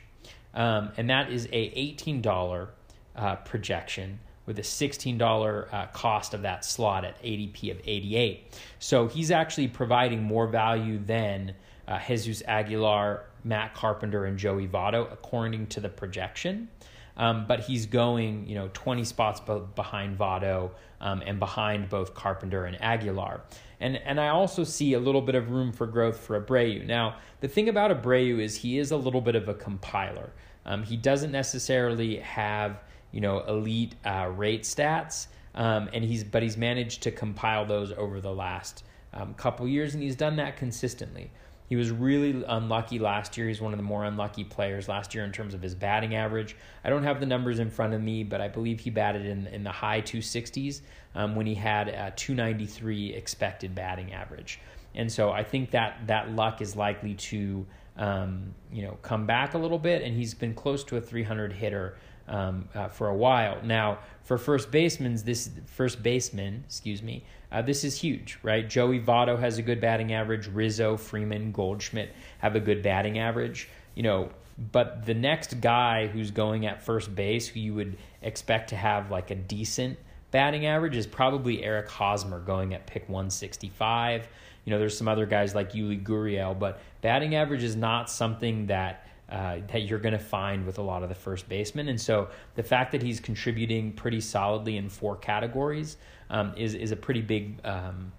[0.55, 2.67] um, and that is a $18
[3.15, 8.59] uh, projection with a $16 uh, cost of that slot at ADP of 88.
[8.79, 11.53] So he's actually providing more value than
[11.87, 16.69] uh, Jesus Aguilar, Matt Carpenter, and Joey Votto, according to the projection.
[17.15, 19.39] Um, but he's going, you know, 20 spots
[19.75, 23.41] behind Votto um, and behind both Carpenter and Aguilar.
[23.83, 26.85] And, and I also see a little bit of room for growth for Abreu.
[26.85, 30.31] Now, the thing about Abreu is he is a little bit of a compiler.
[30.65, 36.41] Um, he doesn't necessarily have, you know, elite uh, rate stats, um, and he's but
[36.41, 40.55] he's managed to compile those over the last um, couple years, and he's done that
[40.55, 41.29] consistently.
[41.73, 43.47] He was really unlucky last year.
[43.47, 46.55] He's one of the more unlucky players last year in terms of his batting average.
[46.83, 49.47] I don't have the numbers in front of me, but I believe he batted in,
[49.47, 50.81] in the high 260s
[51.15, 54.59] um, when he had a 293 expected batting average.
[54.93, 57.65] And so I think that that luck is likely to
[57.97, 61.53] um, you know come back a little bit, and he's been close to a 300
[61.53, 63.59] hitter um, uh, for a while.
[63.63, 68.67] Now, for first basemen, this first baseman, excuse me, uh, this is huge, right?
[68.67, 70.47] Joey Votto has a good batting average.
[70.47, 73.69] Rizzo, Freeman, Goldschmidt have a good batting average.
[73.95, 74.29] You know,
[74.71, 79.11] but the next guy who's going at first base, who you would expect to have
[79.11, 79.99] like a decent
[80.31, 84.27] batting average, is probably Eric Hosmer going at pick 165.
[84.65, 88.67] You know, there's some other guys like Yuli Gurriel, but batting average is not something
[88.67, 91.87] that uh, that you're going to find with a lot of the first basemen.
[91.87, 95.97] And so the fact that he's contributing pretty solidly in four categories
[96.29, 98.11] um, is is a pretty big um,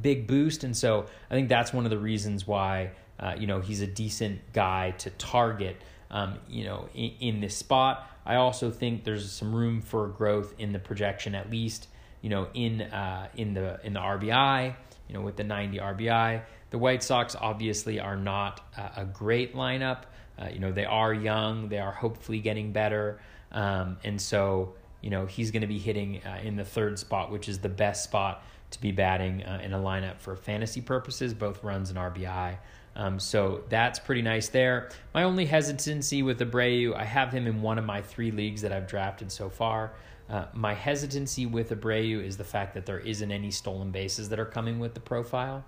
[0.00, 0.64] big boost.
[0.64, 3.86] And so I think that's one of the reasons why uh, you know he's a
[3.86, 5.76] decent guy to target.
[6.10, 10.54] Um, you know, in, in, this spot, I also think there's some room for growth
[10.56, 11.88] in the projection, at least
[12.20, 14.74] you know in uh, in the in the RBI.
[15.08, 18.60] You know, with the 90 RBI, the White Sox obviously are not
[18.96, 20.02] a great lineup.
[20.38, 23.20] Uh, you know, they are young, they are hopefully getting better.
[23.52, 27.30] Um, and so, you know, he's going to be hitting uh, in the third spot,
[27.30, 31.32] which is the best spot to be batting uh, in a lineup for fantasy purposes,
[31.32, 32.58] both runs and RBI.
[32.96, 34.90] Um, so that's pretty nice there.
[35.14, 38.72] My only hesitancy with Abreu, I have him in one of my three leagues that
[38.72, 39.92] I've drafted so far.
[40.28, 44.40] Uh, my hesitancy with Abreu is the fact that there isn't any stolen bases that
[44.40, 45.64] are coming with the profile.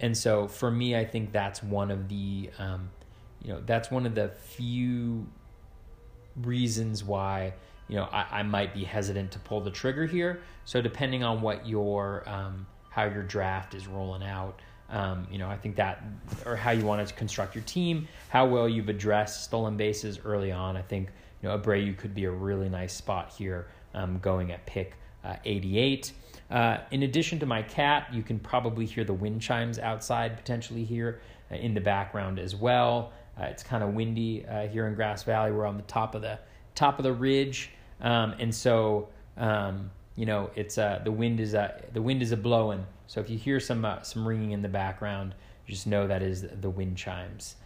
[0.00, 2.90] And so for me, I think that's one of the um,
[3.42, 5.26] you know that's one of the few
[6.36, 7.54] reasons why
[7.88, 10.40] you know I, I might be hesitant to pull the trigger here.
[10.64, 15.48] So depending on what your um, how your draft is rolling out, um, you know
[15.48, 16.02] I think that
[16.44, 20.50] or how you want to construct your team, how well you've addressed stolen bases early
[20.50, 20.76] on.
[20.76, 21.10] I think
[21.42, 24.96] you know Abreu could be a really nice spot here, um, going at pick
[25.44, 26.12] 88.
[26.50, 30.84] Uh, in addition to my cat, you can probably hear the wind chimes outside potentially
[30.84, 33.12] here uh, in the background as well.
[33.38, 35.50] Uh, it's kind of windy uh, here in Grass Valley.
[35.50, 36.38] We're on the top of the
[36.74, 41.54] top of the ridge, um, and so um, you know it's uh, the wind is
[41.54, 42.86] uh, the wind is a blowing.
[43.06, 45.34] So if you hear some uh, some ringing in the background,
[45.66, 47.56] just know that is the wind chimes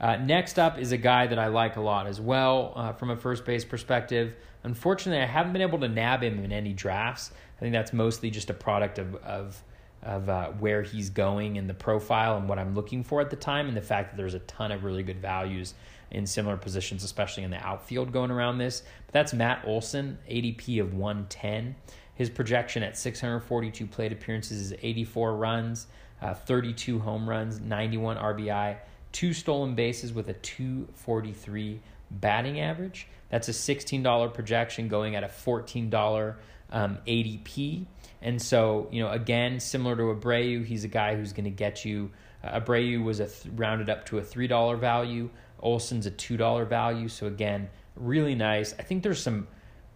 [0.00, 3.16] uh, next up is a guy that I like a lot as well from a
[3.16, 4.34] first base perspective.
[4.62, 7.30] Unfortunately, I haven't been able to nab him in any drafts.
[7.56, 9.62] I think that's mostly just a product of, of
[10.04, 13.36] of uh, where he's going and the profile and what I'm looking for at the
[13.36, 15.74] time, and the fact that there's a ton of really good values
[16.10, 18.82] in similar positions, especially in the outfield going around this.
[19.06, 21.74] But that's Matt Olson, ADP of 110.
[22.14, 25.86] His projection at 642 plate appearances is 84 runs,
[26.20, 28.76] uh, 32 home runs, 91 RBI,
[29.14, 33.06] two stolen bases with a 243 batting average.
[33.30, 36.34] That's a $16 projection going at a $14
[36.70, 37.86] um, ADP.
[38.20, 41.84] And so, you know, again, similar to Abreu, he's a guy who's going to get
[41.84, 42.10] you.
[42.42, 45.30] Uh, Abreu was a th- rounded up to a three dollar value.
[45.60, 47.08] Olson's a two dollar value.
[47.08, 48.74] So again, really nice.
[48.78, 49.46] I think there's some.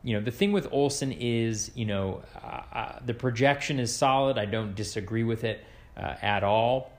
[0.05, 4.39] You know, the thing with Olson is, you know, uh, uh, the projection is solid.
[4.39, 5.65] I don't disagree with it
[5.97, 6.93] uh, at all.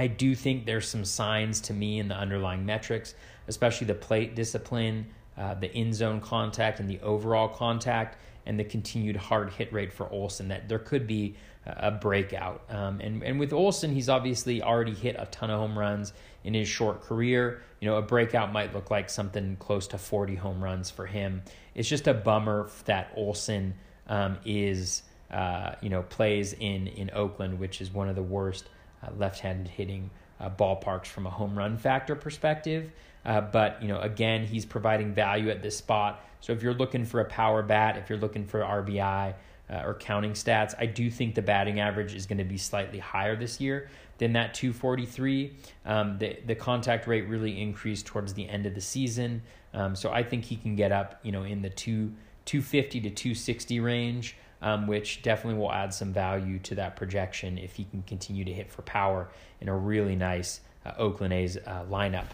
[0.00, 3.14] I do think there's some signs to me in the underlying metrics,
[3.48, 8.64] especially the plate discipline, uh, the in zone contact, and the overall contact and the
[8.64, 11.36] continued hard hit rate for Olson that there could be
[11.66, 12.62] a breakout.
[12.70, 16.54] Um, and and with Olson, he's obviously already hit a ton of home runs in
[16.54, 17.60] his short career.
[17.80, 21.42] You know, a breakout might look like something close to 40 home runs for him.
[21.74, 23.74] It's just a bummer that Olson
[24.06, 28.70] um, is uh, you know plays in in Oakland, which is one of the worst
[29.02, 32.90] uh, left-handed hitting uh, ballparks from a home run factor perspective.
[33.24, 36.24] Uh, but you know, again, he's providing value at this spot.
[36.40, 39.34] So if you're looking for a power bat, if you're looking for RBI
[39.70, 42.98] uh, or counting stats, I do think the batting average is going to be slightly
[42.98, 43.88] higher this year
[44.18, 45.52] than that 243.
[45.84, 49.42] Um, the the contact rate really increased towards the end of the season,
[49.74, 52.12] um, so I think he can get up, you know, in the two
[52.46, 54.36] 250 to 260 range.
[54.62, 58.52] Um, which definitely will add some value to that projection if he can continue to
[58.52, 59.28] hit for power
[59.60, 62.26] in a really nice uh, Oakland A's uh, lineup.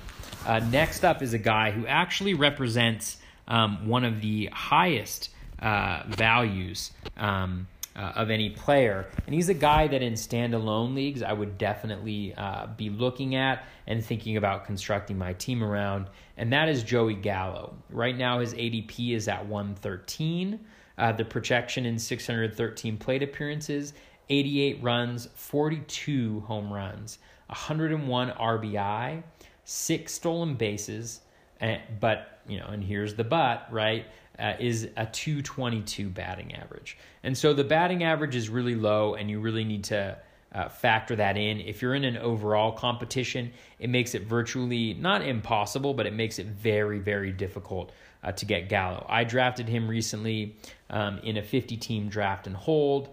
[0.47, 3.18] Uh, next up is a guy who actually represents
[3.49, 6.93] um, one of the highest uh, values.
[7.16, 7.66] Um,
[7.97, 9.07] uh, of any player.
[9.24, 13.64] And he's a guy that in standalone leagues I would definitely uh, be looking at
[13.87, 16.09] and thinking about constructing my team around.
[16.37, 17.74] And that is Joey Gallo.
[17.89, 20.61] Right now, his ADP is at 113.
[20.99, 23.92] Uh, the projection in 613 plate appearances,
[24.28, 27.18] 88 runs, 42 home runs,
[27.49, 29.22] 101 RBI,
[29.64, 31.20] six stolen bases.
[31.61, 34.07] And, but, you know, and here's the but, right?
[34.38, 36.99] Uh, is a 222 batting average.
[37.22, 40.18] And so the batting average is really low, and you really need to
[40.53, 41.61] uh, factor that in.
[41.61, 46.38] If you're in an overall competition, it makes it virtually not impossible, but it makes
[46.38, 47.92] it very, very difficult
[48.23, 49.07] uh, to get Gallo.
[49.09, 50.57] I drafted him recently
[50.91, 53.09] um, in a 50 team draft and hold,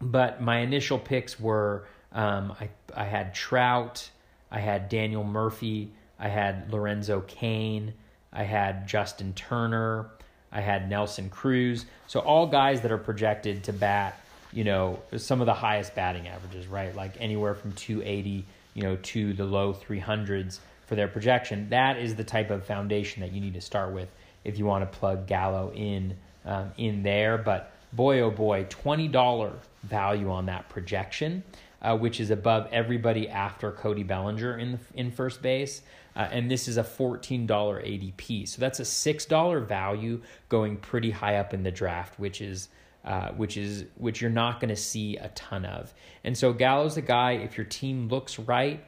[0.00, 4.10] but my initial picks were um, I, I had Trout,
[4.50, 7.94] I had Daniel Murphy, I had Lorenzo Cain,
[8.32, 10.10] I had Justin Turner.
[10.54, 11.84] I had Nelson Cruz.
[12.06, 14.20] So all guys that are projected to bat,
[14.52, 16.94] you know, some of the highest batting averages, right?
[16.94, 21.68] Like anywhere from 280, you know, to the low 300s for their projection.
[21.70, 24.08] That is the type of foundation that you need to start with
[24.44, 27.38] if you want to plug Gallo in um, in there.
[27.38, 31.42] But boy, oh boy, twenty dollar value on that projection,
[31.82, 35.82] uh, which is above everybody after Cody Bellinger in the, in first base.
[36.16, 38.48] Uh, and this is a $14 ADP.
[38.48, 42.68] So that's a $6 value going pretty high up in the draft, which is
[43.04, 45.92] uh, which is which you're not going to see a ton of.
[46.24, 47.32] And so Gallo's a guy.
[47.32, 48.82] If your team looks right,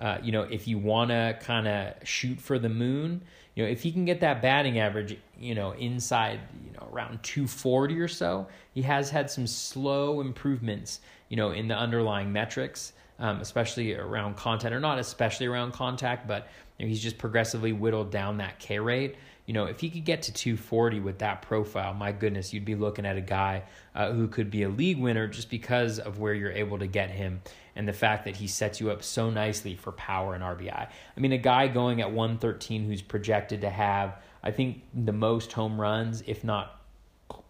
[0.00, 3.22] uh, you know, if you want to kind of shoot for the moon,
[3.54, 7.22] you know, if he can get that batting average, you know, inside, you know, around
[7.22, 12.94] 240 or so, he has had some slow improvements, you know, in the underlying metrics,
[13.18, 16.48] um, especially around content, or not especially around contact, but
[16.78, 19.16] you know, he's just progressively whittled down that K rate.
[19.50, 22.76] You know, if he could get to 240 with that profile, my goodness, you'd be
[22.76, 23.64] looking at a guy
[23.96, 27.10] uh, who could be a league winner just because of where you're able to get
[27.10, 27.42] him
[27.74, 30.88] and the fact that he sets you up so nicely for power and RBI.
[31.16, 35.50] I mean, a guy going at 113 who's projected to have, I think, the most
[35.50, 36.80] home runs, if not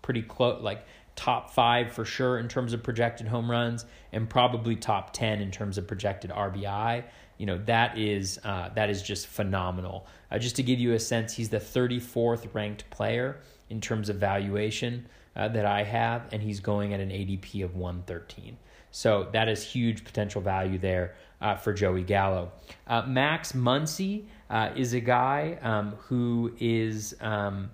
[0.00, 0.86] pretty close, like
[1.16, 5.50] top five for sure in terms of projected home runs, and probably top 10 in
[5.50, 7.04] terms of projected RBI
[7.40, 10.06] you know that is uh, that is just phenomenal.
[10.30, 14.16] Uh, just to give you a sense, he's the 34th ranked player in terms of
[14.16, 18.58] valuation uh, that I have, and he's going at an ADP of 113.
[18.90, 22.52] So that is huge potential value there uh, for Joey Gallo.
[22.86, 27.70] Uh, Max Muncy uh, is a guy um, who is um,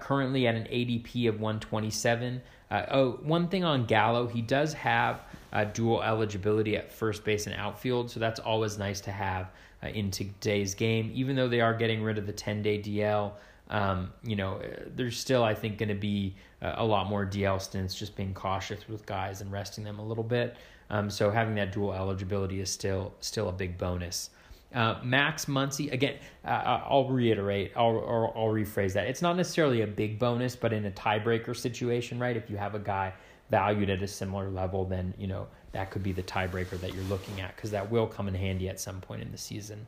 [0.00, 2.40] currently at an ADP of 127.
[2.70, 5.20] oh, one thing on Gallo, he does have
[5.54, 8.10] uh, dual eligibility at first base and outfield.
[8.10, 9.52] So that's always nice to have
[9.82, 11.10] uh, in today's game.
[11.14, 13.32] Even though they are getting rid of the 10 day DL,
[13.70, 14.60] um, you know,
[14.94, 18.34] there's still, I think, going to be uh, a lot more DL stints, just being
[18.34, 20.56] cautious with guys and resting them a little bit.
[20.90, 24.30] Um, so having that dual eligibility is still still a big bonus.
[24.74, 29.06] Uh, Max Muncy, again, uh, uh I'll reiterate, I'll, I'll, I'll rephrase that.
[29.06, 32.36] It's not necessarily a big bonus, but in a tiebreaker situation, right?
[32.36, 33.14] If you have a guy
[33.50, 37.04] valued at a similar level, then you know that could be the tiebreaker that you're
[37.04, 39.86] looking at because that will come in handy at some point in the season.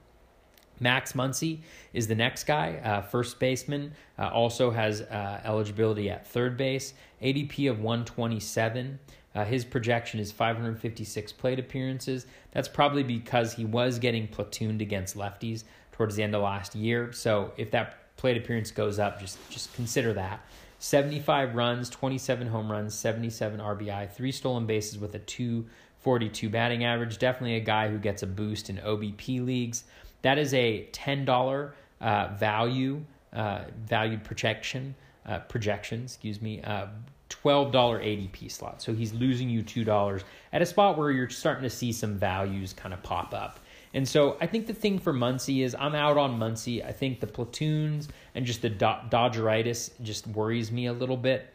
[0.79, 1.61] Max Muncy
[1.93, 3.93] is the next guy, uh, first baseman.
[4.19, 6.93] Uh, also has uh, eligibility at third base,
[7.23, 8.99] ADP of 127.
[9.35, 12.27] Uh, his projection is 556 plate appearances.
[12.53, 17.13] That's probably because he was getting platooned against lefties towards the end of last year.
[17.13, 20.41] So if that plate appearance goes up, just just consider that.
[20.79, 27.19] 75 runs, 27 home runs, 77 RBI, three stolen bases with a 242 batting average.
[27.19, 29.85] Definitely a guy who gets a boost in OBP leagues.
[30.23, 34.95] That is a $10 uh, value, uh, valued projection,
[35.27, 36.87] uh, projection, excuse me, uh,
[37.31, 38.83] $12 ADP slot.
[38.83, 40.23] So he's losing you $2
[40.53, 43.61] at a spot where you're starting to see some values kind of pop up.
[43.97, 46.85] And so I think the thing for Muncy is I'm out on Muncy.
[46.85, 51.51] I think the platoons and just the do- Dodgeritis just worries me a little bit.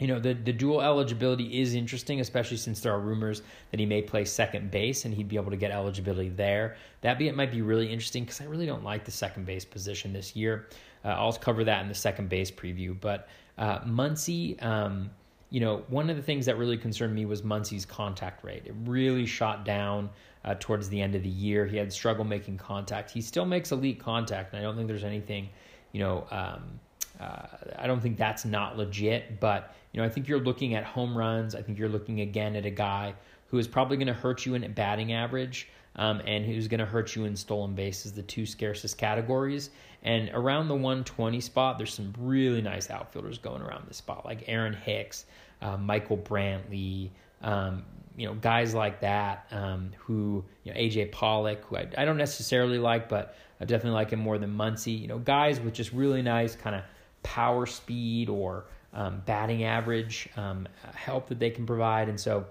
[0.00, 3.86] You know, the, the dual eligibility is interesting, especially since there are rumors that he
[3.86, 6.76] may play second base and he'd be able to get eligibility there.
[7.02, 9.64] That be, it might be really interesting because I really don't like the second base
[9.64, 10.66] position this year.
[11.04, 13.00] Uh, I'll cover that in the second base preview.
[13.00, 15.10] But uh, Muncy, um,
[15.50, 18.62] you know, one of the things that really concerned me was Muncy's contact rate.
[18.66, 20.10] It really shot down
[20.46, 21.66] uh, towards the end of the year.
[21.66, 23.10] He had struggle making contact.
[23.10, 25.48] He still makes elite contact, and I don't think there's anything,
[25.92, 26.80] you know, um,
[27.20, 27.46] uh,
[27.78, 31.16] I don't think that's not legit, but you know, I think you're looking at home
[31.16, 31.54] runs.
[31.54, 33.14] I think you're looking again at a guy
[33.48, 36.86] who is probably going to hurt you in batting average um, and who's going to
[36.86, 39.70] hurt you in stolen bases, the two scarcest categories.
[40.02, 44.44] And around the 120 spot, there's some really nice outfielders going around this spot, like
[44.46, 45.24] Aaron Hicks,
[45.62, 47.10] uh, Michael Brantley,
[47.42, 47.84] um,
[48.16, 52.16] you know, guys like that um, who, you know, AJ Pollock, who I, I, don't
[52.16, 54.98] necessarily like, but I definitely like him more than Muncy.
[54.98, 56.82] You know, guys with just really nice kind of
[57.22, 58.64] power speed or
[58.94, 62.08] um, batting average um, help that they can provide.
[62.08, 62.46] And so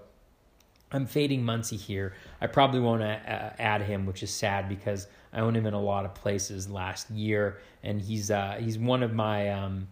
[0.92, 2.14] I'm fading Muncy here.
[2.40, 3.18] I probably won't uh,
[3.58, 7.10] add him, which is sad because I own him in a lot of places last
[7.10, 9.88] year, and he's uh, he's one of my um,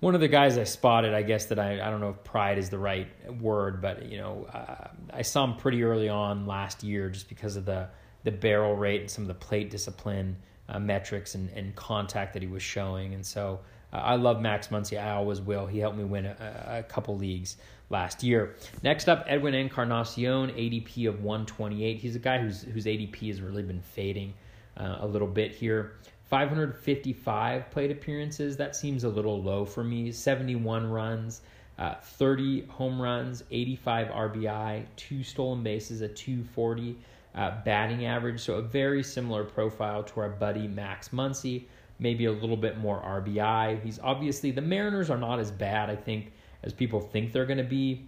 [0.00, 1.14] one of the guys I spotted.
[1.14, 3.08] I guess that I I don't know if pride is the right
[3.40, 7.56] word, but you know uh, I saw him pretty early on last year just because
[7.56, 7.88] of the
[8.24, 10.36] the barrel rate and some of the plate discipline
[10.68, 13.60] uh, metrics and, and contact that he was showing, and so
[13.92, 15.02] uh, I love Max Muncy.
[15.02, 15.66] I always will.
[15.66, 17.56] He helped me win a, a couple leagues
[17.90, 18.56] last year.
[18.82, 21.98] Next up, Edwin Encarnacion, ADP of 128.
[21.98, 24.34] He's a guy whose whose ADP has really been fading
[24.76, 25.96] uh, a little bit here.
[26.30, 28.56] 555 plate appearances.
[28.56, 30.12] That seems a little low for me.
[30.12, 31.42] 71 runs,
[31.76, 36.96] uh, 30 home runs, 85 RBI, two stolen bases, a 240
[37.34, 38.40] uh, batting average.
[38.40, 41.64] So a very similar profile to our buddy Max Muncy.
[41.98, 43.82] Maybe a little bit more RBI.
[43.82, 45.90] He's obviously the Mariners are not as bad.
[45.90, 48.06] I think as people think they're going to be.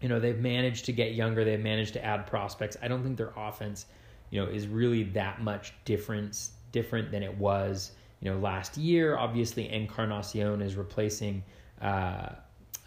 [0.00, 2.78] You know, they've managed to get younger, they've managed to add prospects.
[2.82, 3.84] I don't think their offense,
[4.30, 9.16] you know, is really that much difference different than it was, you know, last year.
[9.16, 11.42] Obviously, Encarnacion is replacing
[11.80, 12.30] uh,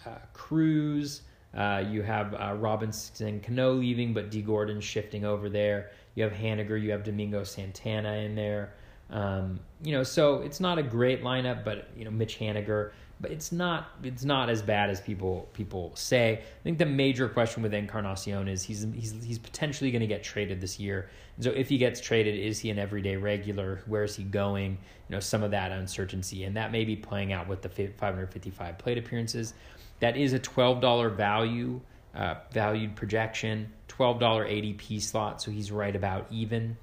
[0.05, 1.21] uh, Cruz.
[1.55, 5.91] Uh, you have uh, Robinson Cano leaving, but Dee Gordon shifting over there.
[6.15, 8.73] You have Haniger, you have Domingo Santana in there.
[9.09, 12.91] Um, you know, so it's not a great lineup, but you know, Mitch Haniger
[13.23, 16.33] but it's not it's not as bad as people people say.
[16.33, 20.23] I think the major question with Encarnacion is he's he's he's potentially going to get
[20.23, 21.09] traded this year.
[21.37, 23.81] And so if he gets traded, is he an everyday regular?
[23.87, 24.71] Where is he going?
[25.07, 28.77] You know, some of that uncertainty, and that may be playing out with the 555
[28.77, 29.53] plate appearances.
[30.01, 31.79] That is a $12 value
[32.13, 36.77] uh, valued projection, $12 ADP slot, so he's right about even.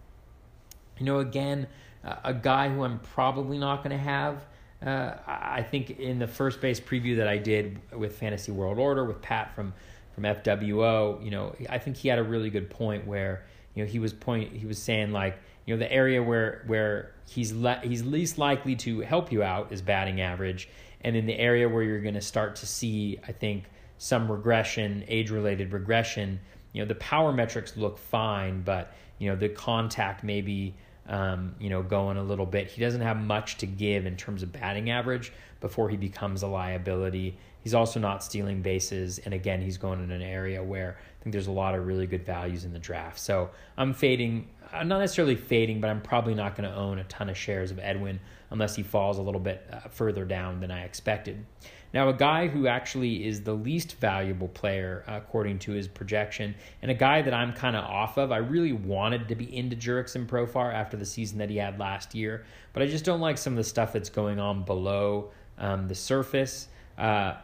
[0.98, 1.66] You know, again,
[2.02, 4.46] uh, a guy who I'm probably not going to have
[4.84, 9.04] uh, I think in the first base preview that I did with Fantasy World Order
[9.04, 9.74] with Pat from
[10.14, 13.90] from FWO, you know, I think he had a really good point where you know
[13.90, 17.80] he was point he was saying like you know the area where where he's le-
[17.82, 20.68] he's least likely to help you out is batting average,
[21.02, 23.64] and in the area where you're going to start to see, I think
[23.98, 26.40] some regression, age related regression.
[26.72, 30.74] You know, the power metrics look fine, but you know the contact maybe
[31.10, 32.68] um, you know, going a little bit.
[32.68, 36.46] He doesn't have much to give in terms of batting average before he becomes a
[36.46, 37.36] liability.
[37.62, 41.32] He's also not stealing bases, and again, he's going in an area where I think
[41.32, 43.18] there's a lot of really good values in the draft.
[43.18, 44.48] So I'm fading.
[44.72, 47.72] I'm not necessarily fading, but I'm probably not going to own a ton of shares
[47.72, 51.44] of Edwin unless he falls a little bit uh, further down than I expected.
[51.92, 56.90] Now, a guy who actually is the least valuable player according to his projection, and
[56.90, 58.30] a guy that I'm kind of off of.
[58.30, 62.14] I really wanted to be into Jurickson Profar after the season that he had last
[62.14, 65.88] year, but I just don't like some of the stuff that's going on below um,
[65.88, 66.68] the surface.
[66.96, 67.34] Uh,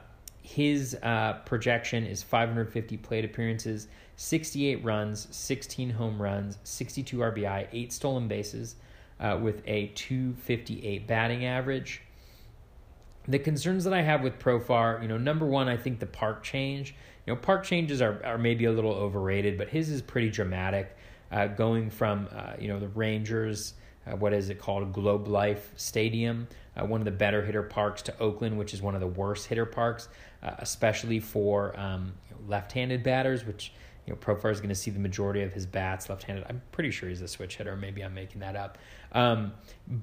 [0.43, 7.93] his uh, projection is 550 plate appearances, 68 runs, 16 home runs, 62 RBI, 8
[7.93, 8.77] stolen bases,
[9.19, 12.03] uh, with a 258 batting average
[13.29, 16.43] the concerns that I have with Profar, you know, number one, I think the park
[16.43, 16.95] change.
[17.27, 20.97] You know, park changes are, are maybe a little overrated, but his is pretty dramatic.
[21.33, 23.75] Uh, going from uh, you know the Rangers,
[24.07, 26.47] uh, what is it called, Globe Life Stadium,
[26.77, 29.49] uh, one of the better hitter parks, to Oakland, which is one of the worst
[29.49, 30.09] hitter parks,
[30.45, 32.13] uh, especially for um,
[32.47, 33.73] left-handed batters, which
[34.07, 36.45] you know, Profar is going to see the majority of his bats left-handed.
[36.49, 37.77] I'm pretty sure he's a switch hitter.
[37.77, 38.79] Maybe I'm making that up.
[39.13, 39.53] Um,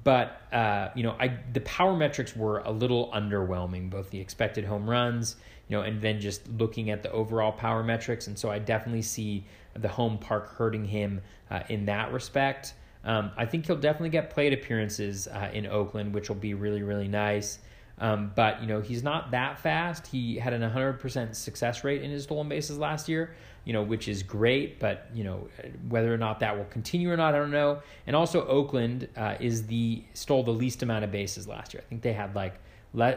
[0.02, 4.64] but uh, you know, I the power metrics were a little underwhelming, both the expected
[4.64, 5.36] home runs,
[5.68, 8.26] you know, and then just looking at the overall power metrics.
[8.26, 9.44] And so I definitely see
[9.74, 12.74] the home park hurting him uh, in that respect.
[13.04, 16.82] Um, I think he'll definitely get plate appearances uh, in Oakland, which will be really,
[16.82, 17.58] really nice.
[17.98, 20.06] Um, but you know he's not that fast.
[20.06, 23.34] He had an 100% success rate in his stolen bases last year,
[23.64, 24.80] you know, which is great.
[24.80, 25.48] But you know
[25.88, 27.82] whether or not that will continue or not, I don't know.
[28.06, 31.82] And also Oakland uh, is the stole the least amount of bases last year.
[31.86, 32.60] I think they had like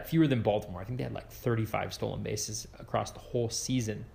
[0.07, 0.81] fewer than Baltimore.
[0.81, 4.05] I think they had like 35 stolen bases across the whole season.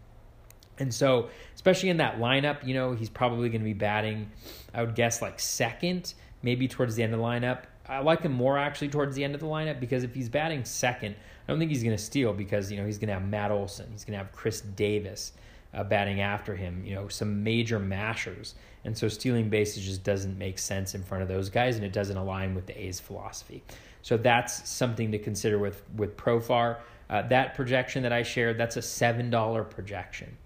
[0.78, 4.30] And so, especially in that lineup, you know, he's probably going to be batting,
[4.74, 7.64] I would guess, like second, maybe towards the end of the lineup.
[7.92, 10.64] I like him more actually towards the end of the lineup because if he's batting
[10.64, 13.24] second, I don't think he's going to steal because you know he's going to have
[13.24, 15.32] Matt Olson, he's going to have Khris Davis
[15.74, 20.38] uh, batting after him, you know, some major mashers, and so stealing bases just doesn't
[20.38, 23.62] make sense in front of those guys, and it doesn't align with the A's philosophy.
[24.00, 26.78] So that's something to consider with with Profar.
[27.10, 30.38] Uh, that projection that I shared, that's a seven dollar projection.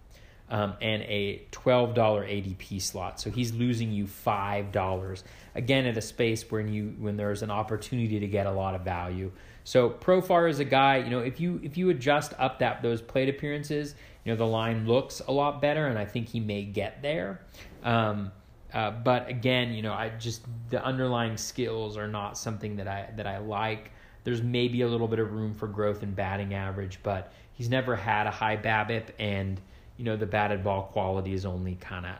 [0.48, 3.18] Um, and a $12 ADP slot.
[3.18, 5.22] So he's losing you $5
[5.56, 8.82] again at a space when you when there's an opportunity to get a lot of
[8.82, 9.32] value.
[9.64, 13.02] So Profar is a guy, you know, if you if you adjust up that those
[13.02, 16.62] plate appearances, you know, the line looks a lot better and I think he may
[16.62, 17.40] get there.
[17.82, 18.30] Um,
[18.72, 23.10] uh, but again, you know, I just the underlying skills are not something that I
[23.16, 23.90] that I like.
[24.24, 27.96] There's maybe a little bit of room for growth in batting average, but he's never
[27.96, 29.60] had a high BABIP, and
[29.96, 32.16] you know the batted ball quality is only kind of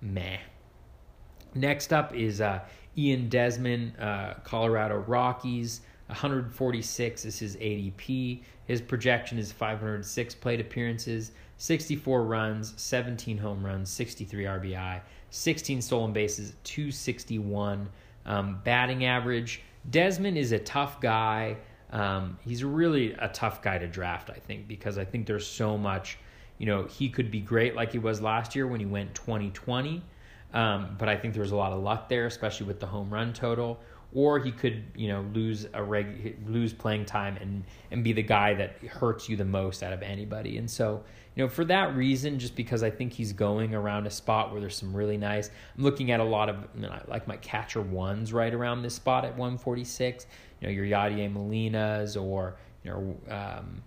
[0.00, 0.38] meh.
[1.54, 2.60] Next up is uh,
[2.96, 5.82] Ian Desmond, uh, Colorado Rockies.
[6.06, 8.42] 146 is his ADP.
[8.66, 16.12] His projection is 506 plate appearances, 64 runs, 17 home runs, 63 RBI, 16 stolen
[16.12, 17.88] bases, 261
[18.26, 19.62] um, batting average.
[19.90, 21.56] Desmond is a tough guy.
[21.92, 25.76] Um, he's really a tough guy to draft, I think, because I think there's so
[25.76, 26.18] much.
[26.58, 30.02] You know, he could be great like he was last year when he went 2020,
[30.52, 33.32] um, but I think there's a lot of luck there, especially with the home run
[33.32, 33.80] total.
[34.12, 38.24] Or he could, you know, lose a reg lose playing time and and be the
[38.24, 40.58] guy that hurts you the most out of anybody.
[40.58, 41.04] And so,
[41.36, 44.60] you know, for that reason, just because I think he's going around a spot where
[44.60, 45.48] there's some really nice.
[45.78, 48.96] I'm looking at a lot of you know, like my catcher ones right around this
[48.96, 50.26] spot at 146.
[50.60, 53.16] You know, your Yadier Molinas or you know.
[53.32, 53.82] Um,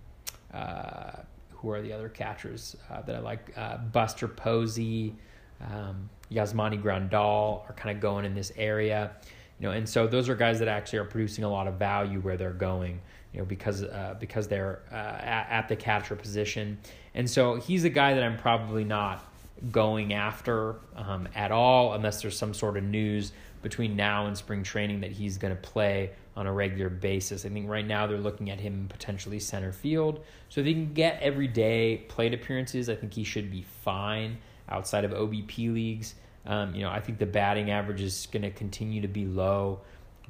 [0.54, 1.22] uh,
[1.64, 3.52] who are the other catchers uh, that I like?
[3.56, 5.16] Uh, Buster Posey,
[5.62, 9.12] um, Yasmani Grandal are kind of going in this area,
[9.58, 12.20] you know, and so those are guys that actually are producing a lot of value
[12.20, 13.00] where they're going,
[13.32, 16.78] you know, because uh, because they're uh, at, at the catcher position,
[17.14, 19.24] and so he's a guy that I'm probably not
[19.70, 24.62] going after um, at all unless there's some sort of news between now and spring
[24.62, 27.46] training that he's going to play on a regular basis.
[27.46, 30.22] I think right now they're looking at him potentially center field.
[30.48, 34.38] So if he can get everyday plate appearances, I think he should be fine
[34.68, 36.14] outside of OBP leagues.
[36.46, 39.80] Um, you know, I think the batting average is going to continue to be low.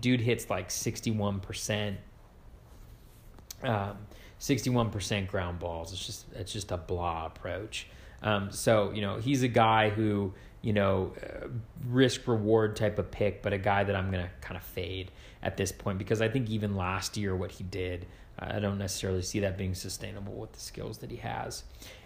[0.01, 1.97] Dude hits like 61%.
[3.63, 3.97] Um,
[4.41, 5.93] 61% ground balls.
[5.93, 7.87] It's just it's just a blah approach.
[8.23, 11.49] Um, so you know he's a guy who you know uh,
[11.87, 15.11] risk reward type of pick, but a guy that I'm gonna kind of fade
[15.43, 18.07] at this point because I think even last year what he did,
[18.39, 21.65] I don't necessarily see that being sustainable with the skills that he has.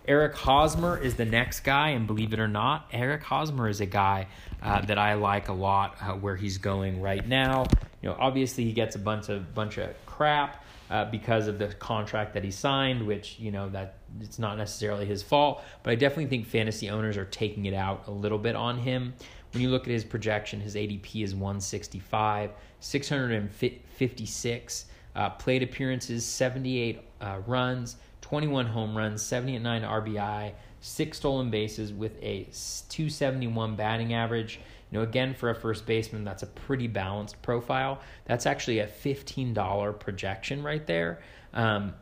[0.08, 3.86] Eric Hosmer is the next guy, and believe it or not, Eric Hosmer is a
[3.86, 4.26] guy
[4.62, 7.66] uh, that I like a lot uh, where he's going right now.
[8.00, 11.68] You know, obviously he gets a bunch of bunch of crap uh, because of the
[11.74, 15.62] contract that he signed, which you know that it's not necessarily his fault.
[15.82, 19.12] But I definitely think fantasy owners are taking it out a little bit on him.
[19.52, 24.84] When you look at his projection, his ADP is 165, 656
[25.14, 27.96] uh, plate appearances, 78 uh, runs,
[28.28, 32.44] 21 home runs, 79 RBI, six stolen bases with a
[32.90, 34.60] 271 batting average.
[34.90, 38.00] You know, again, for a first baseman, that's a pretty balanced profile.
[38.26, 41.22] That's actually a $15 projection right there.
[41.54, 41.94] Um,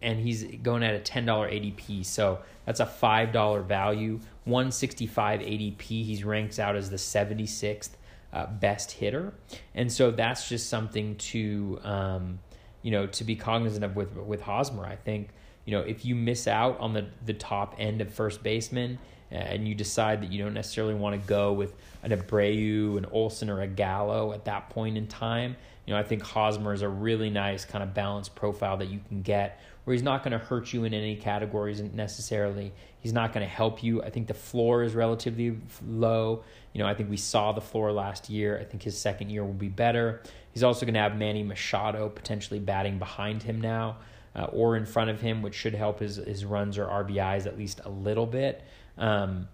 [0.00, 2.06] and he's going at a $10 ADP.
[2.06, 4.20] So that's a $5 value.
[4.44, 5.82] 165 ADP.
[5.82, 7.90] He's ranked out as the 76th
[8.32, 9.34] uh, best hitter.
[9.74, 12.38] And so that's just something to, um,
[12.86, 14.86] you know, to be cognizant of with, with Hosmer.
[14.86, 15.30] I think,
[15.64, 19.00] you know, if you miss out on the, the top end of first baseman,
[19.32, 21.74] uh, and you decide that you don't necessarily want to go with
[22.04, 26.04] an Abreu, an Olson, or a Gallo at that point in time, you know, I
[26.04, 29.94] think Hosmer is a really nice kind of balanced profile that you can get where
[29.94, 32.72] he's not going to hurt you in any categories necessarily.
[32.98, 34.02] He's not going to help you.
[34.02, 35.56] I think the floor is relatively
[35.86, 36.42] low.
[36.72, 38.58] You know, I think we saw the floor last year.
[38.58, 40.22] I think his second year will be better.
[40.50, 43.98] He's also going to have Manny Machado potentially batting behind him now
[44.34, 47.56] uh, or in front of him, which should help his, his runs or RBIs at
[47.56, 48.64] least a little bit.
[48.98, 49.46] Um,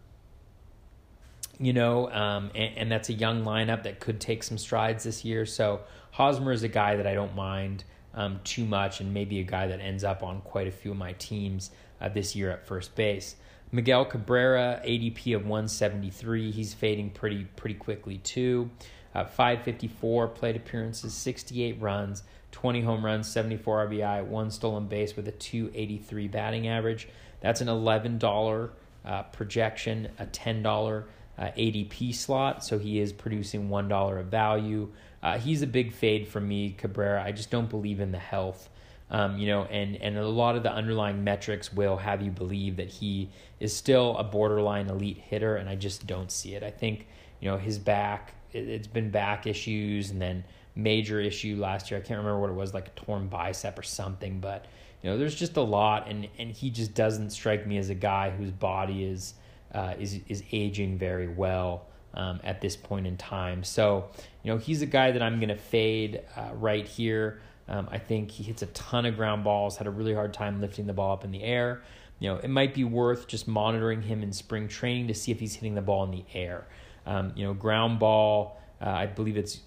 [1.61, 5.27] you know, um, and, and, that's a young lineup that could take some strides this
[5.27, 5.45] year.
[5.45, 9.45] So Hosmer is a guy that I don't mind um, too much, and maybe a
[9.45, 12.67] guy that ends up on quite a few of my teams uh, this year at
[12.67, 13.37] first base.
[13.71, 16.51] Miguel Cabrera, ADP of 173.
[16.51, 18.71] He's fading pretty pretty quickly too.
[19.15, 25.29] Uh, 554 plate appearances, 68 runs, 20 home runs, 74 RBI, one stolen base with
[25.29, 27.09] a 283 batting average.
[27.41, 28.71] That's an $11
[29.05, 31.05] uh, projection, a $10
[31.39, 34.91] uh, ADP slot, so he is producing one dollar of value.
[35.23, 37.23] Uh, he's a big fade for me, Cabrera.
[37.23, 38.69] I just don't believe in the health.
[39.11, 42.77] Um, you know, and and a lot of the underlying metrics will have you believe
[42.77, 43.29] that he
[43.61, 46.63] is still a borderline elite hitter, and I just don't see it.
[46.63, 47.07] I think
[47.39, 50.45] you know his back, it, it's been back issues, and then
[50.75, 52.01] major issue last year.
[52.01, 54.65] I can't remember what it was, like a torn bicep or something, but
[55.03, 57.95] you know, there's just a lot, and and he just doesn't strike me as a
[57.95, 59.35] guy whose body is
[59.75, 63.65] uh, is is aging very well um, at this point in time.
[63.65, 64.09] So,
[64.43, 67.41] you know, he's a guy that I'm going to fade uh, right here.
[67.69, 70.61] Um, I think he hits a ton of ground balls, had a really hard time
[70.61, 71.83] lifting the ball up in the air.
[72.19, 75.41] You know, it might be worth just monitoring him in spring training to see if
[75.41, 76.67] he's hitting the ball in the air.
[77.07, 79.61] Um, you know, ground ball, uh, I believe it's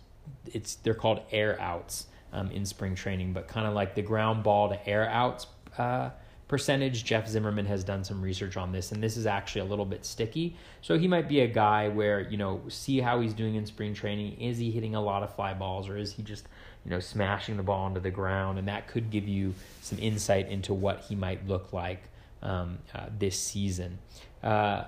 [0.45, 4.43] it's they're called air outs um, in spring training, but kind of like the ground
[4.43, 6.11] ball to air outs uh,
[6.47, 7.03] percentage.
[7.03, 10.05] Jeff Zimmerman has done some research on this, and this is actually a little bit
[10.05, 10.55] sticky.
[10.81, 13.93] So he might be a guy where you know see how he's doing in spring
[13.93, 14.39] training.
[14.39, 16.47] Is he hitting a lot of fly balls, or is he just
[16.83, 18.59] you know smashing the ball into the ground?
[18.59, 22.03] And that could give you some insight into what he might look like
[22.41, 23.99] um, uh, this season.
[24.43, 24.83] Uh,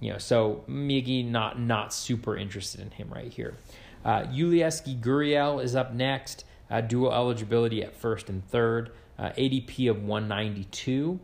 [0.00, 3.56] you know, so Miggy not not super interested in him right here.
[4.04, 6.44] Uh, Yulieski Gurriel is up next.
[6.68, 11.18] Uh, dual eligibility at first and third uh, ADP of 192.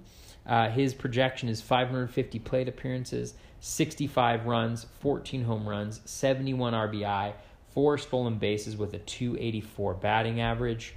[0.45, 7.33] Uh, his projection is 550 plate appearances, 65 runs, 14 home runs, 71 RBI,
[7.73, 10.95] four stolen bases with a 284 batting average.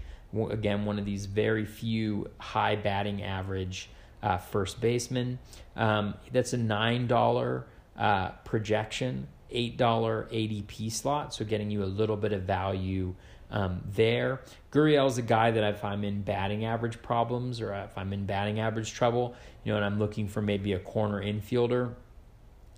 [0.50, 3.90] Again, one of these very few high batting average
[4.22, 5.40] uh, first basemen.
[5.76, 7.64] Um, that's a $9
[7.98, 13.14] uh, projection, $8 ADP slot, so getting you a little bit of value
[13.52, 14.42] um, there.
[14.72, 18.60] Gurriel's a guy that if I'm in batting average problems or if I'm in batting
[18.60, 21.94] average trouble, you know, and I'm looking for maybe a corner infielder,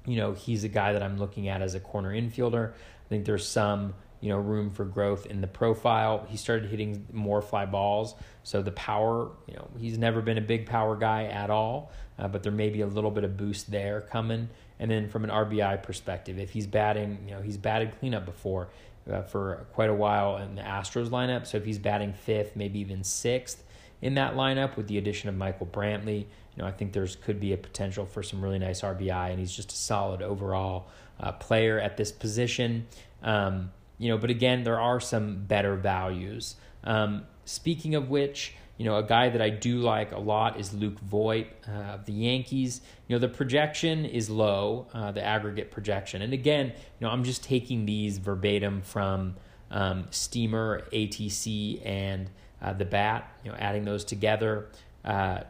[0.06, 2.72] you know, he's a guy that I'm looking at as a corner infielder.
[2.72, 6.26] I think there's some, you know, room for growth in the profile.
[6.30, 10.42] He started hitting more fly balls, so the power, you know, he's never been a
[10.42, 13.70] big power guy at all, uh, but there may be a little bit of boost
[13.70, 14.50] there coming.
[14.80, 18.70] And then from an RBI perspective, if he's batting, you know, he's batted cleanup before
[19.12, 21.46] uh, for quite a while in the Astros lineup.
[21.48, 23.64] So if he's batting fifth, maybe even sixth
[24.02, 27.40] in that lineup with the addition of Michael Brantley, you know, I think there's could
[27.40, 30.88] be a potential for some really nice RBI, and he's just a solid overall
[31.20, 32.88] uh, player at this position.
[33.24, 36.56] Um, you know, but again, there are some better values.
[36.84, 40.74] Um, speaking of which, you know, a guy that I do like a lot is
[40.74, 42.82] Luke Voit uh, of the Yankees.
[43.08, 46.22] You know, the projection is low, uh, the aggregate projection.
[46.22, 49.36] And again, you know, I'm just taking these verbatim from
[49.72, 52.30] um, Steamer, ATC, and
[52.62, 53.32] uh, the Bat.
[53.44, 54.68] You know, adding those together.
[55.04, 55.42] Uh,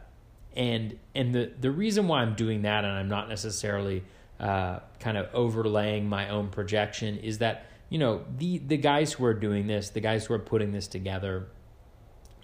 [0.56, 4.04] and and the the reason why I'm doing that, and I'm not necessarily
[4.40, 9.24] uh, kind of overlaying my own projection, is that you know the the guys who
[9.24, 11.48] are doing this, the guys who are putting this together,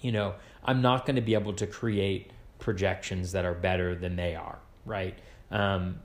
[0.05, 0.35] you know
[0.65, 4.59] I'm not going to be able to create projections that are better than they are,
[4.87, 5.19] right?
[5.51, 6.01] Um,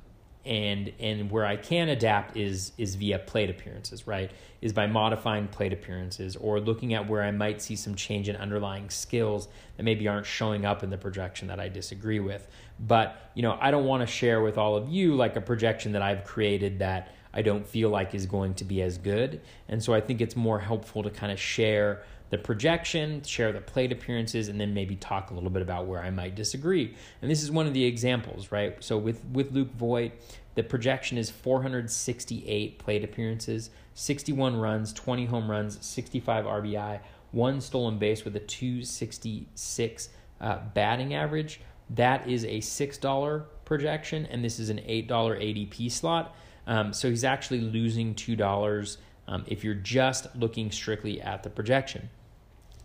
[0.46, 4.32] and and where I can adapt is is via plate appearances, right?
[4.62, 8.38] Is by modifying plate appearances or looking at where I might see some change in
[8.38, 12.48] underlying skills that maybe aren't showing up in the projection that I disagree with.
[12.80, 15.92] But you know, I don't want to share with all of you like a projection
[15.92, 19.42] that I've created that I don't feel like is going to be as good.
[19.68, 23.62] And so I think it's more helpful to kind of share the projection, share the
[23.62, 26.96] plate appearances, and then maybe talk a little bit about where I might disagree.
[27.22, 28.76] And this is one of the examples, right?
[28.84, 30.12] So with with Luke Voit,
[30.56, 37.00] the projection is 468 plate appearances, 61 runs, 20 home runs, 65 RBI,
[37.32, 40.10] one stolen base with a 266
[40.42, 41.62] uh, batting average.
[41.92, 46.36] That is a $6 projection, and this is an $8 ADP slot.
[46.68, 52.10] Um, so he's actually losing $2 um, if you're just looking strictly at the projection.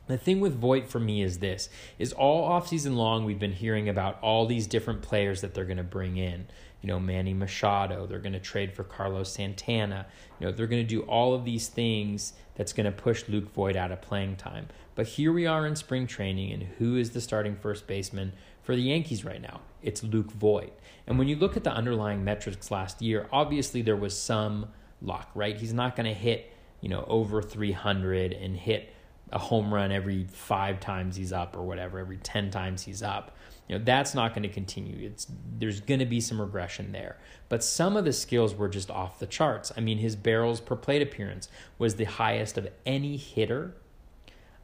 [0.07, 3.89] The thing with Voit for me is this is all offseason long we've been hearing
[3.89, 6.47] about all these different players that they're going to bring in.
[6.83, 10.05] You know, Manny Machado, they're going to trade for Carlos Santana.
[10.39, 13.51] You know, they're going to do all of these things that's going to push Luke
[13.55, 14.69] Voit out of playing time.
[14.95, 18.77] But here we are in spring training and who is the starting first baseman for
[18.77, 19.63] the Yankees right now?
[19.83, 20.79] It's Luke Voit.
[21.07, 24.67] And when you look at the underlying metrics last year, obviously there was some
[25.01, 25.57] luck, right?
[25.57, 26.53] He's not going to hit,
[26.83, 28.94] you know, over 300 and hit
[29.35, 33.37] a home run every five times he's up or whatever, every 10 times he's up.
[33.69, 35.07] You know, that's not going to continue.
[35.07, 35.27] It's
[35.59, 37.19] there's going to be some regression there.
[37.49, 39.73] But some of the skills were just off the charts.
[39.77, 43.75] I mean, his barrels per plate appearance was the highest of any hitter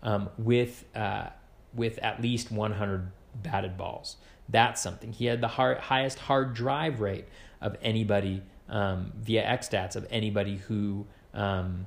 [0.02, 1.28] um, with uh,
[1.74, 3.10] with at least 100
[3.42, 4.16] batted balls.
[4.48, 5.12] That's something.
[5.12, 7.26] He had the hard, highest hard drive rate
[7.60, 11.86] of anybody um, via XStats of anybody who, um,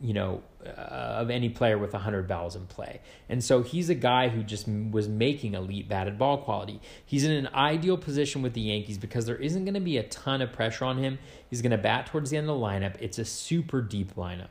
[0.00, 3.00] you know, uh, of any player with 100 balls in play.
[3.28, 6.80] And so he's a guy who just was making elite batted ball quality.
[7.04, 10.02] He's in an ideal position with the Yankees because there isn't going to be a
[10.04, 11.18] ton of pressure on him.
[11.48, 12.96] He's going to bat towards the end of the lineup.
[13.00, 14.48] It's a super deep lineup.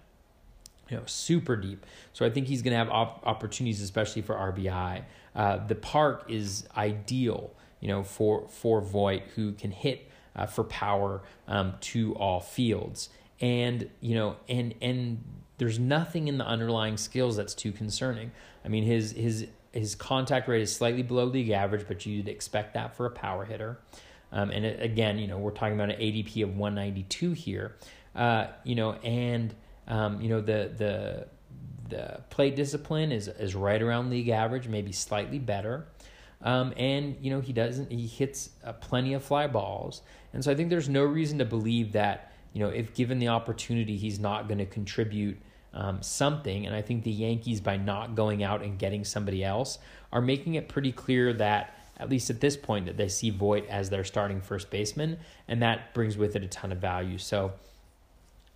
[0.89, 1.85] You know, super deep.
[2.13, 5.03] So I think he's going to have op- opportunities, especially for RBI.
[5.35, 10.63] Uh, the park is ideal, you know, for for Voit who can hit uh, for
[10.63, 15.23] power um, to all fields, and you know, and and
[15.59, 18.31] there's nothing in the underlying skills that's too concerning.
[18.65, 22.73] I mean, his his his contact rate is slightly below league average, but you'd expect
[22.73, 23.79] that for a power hitter.
[24.31, 27.75] Um, and it, again, you know, we're talking about an ADP of 192 here.
[28.15, 29.53] Uh, you know, and
[29.87, 31.27] um, you know the the
[31.89, 35.87] the plate discipline is is right around league average, maybe slightly better.
[36.41, 40.51] Um, and you know he doesn't he hits uh, plenty of fly balls, and so
[40.51, 44.19] I think there's no reason to believe that you know if given the opportunity he's
[44.19, 45.37] not going to contribute
[45.73, 46.65] um, something.
[46.65, 49.79] And I think the Yankees, by not going out and getting somebody else,
[50.11, 53.67] are making it pretty clear that, at least at this point, that they see Voit
[53.67, 57.17] as their starting first baseman, and that brings with it a ton of value.
[57.17, 57.53] So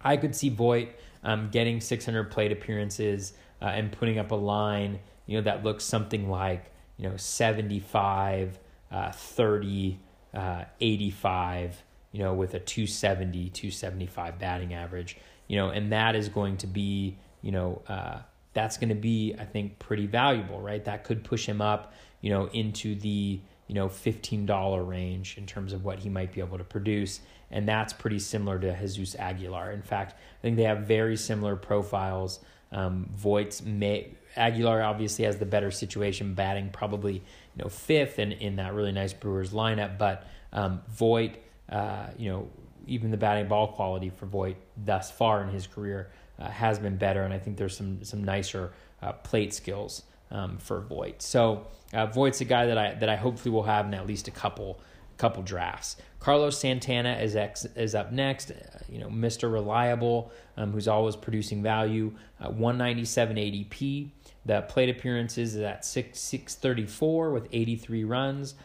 [0.02, 0.90] I could see Voit
[1.24, 5.84] um, getting 600 plate appearances uh, and putting up a line, you know, that looks
[5.84, 6.66] something like,
[6.98, 8.60] you know, 75,
[8.92, 10.00] uh, 30,
[10.34, 15.18] uh, 85, you know, with a 270, 275 batting average
[15.48, 18.20] you know, and that is going to be, you know, uh,
[18.54, 20.84] that's going to be, I think, pretty valuable, right?
[20.86, 25.74] That could push him up, you know, into the, you know, $15 range in terms
[25.74, 27.20] of what he might be able to produce.
[27.52, 29.72] And that's pretty similar to Jesus Aguilar.
[29.72, 32.40] In fact, I think they have very similar profiles.
[32.72, 38.34] Um, Voit's may, Aguilar obviously has the better situation, batting probably, you know, fifth and
[38.34, 39.98] in that really nice Brewers lineup.
[39.98, 41.38] But um, Voit,
[41.70, 42.50] uh, you know,
[42.88, 44.56] even the batting ball quality for Voit
[44.86, 46.10] thus far in his career
[46.40, 48.72] uh, has been better, and I think there's some some nicer
[49.02, 51.22] uh, plate skills um, for Voit.
[51.22, 54.28] So uh, Voit's a guy that I that I hopefully will have in at least
[54.28, 54.80] a couple
[55.18, 55.98] couple drafts.
[56.20, 58.52] Carlos Santana is ex, is up next.
[58.52, 58.56] Uh,
[58.90, 59.52] you know, Mr.
[59.52, 62.14] Reliable, um, who's always producing value.
[62.42, 64.10] Uh, 197 ADP.
[64.46, 68.56] The plate appearances is at six 634 with 83 runs,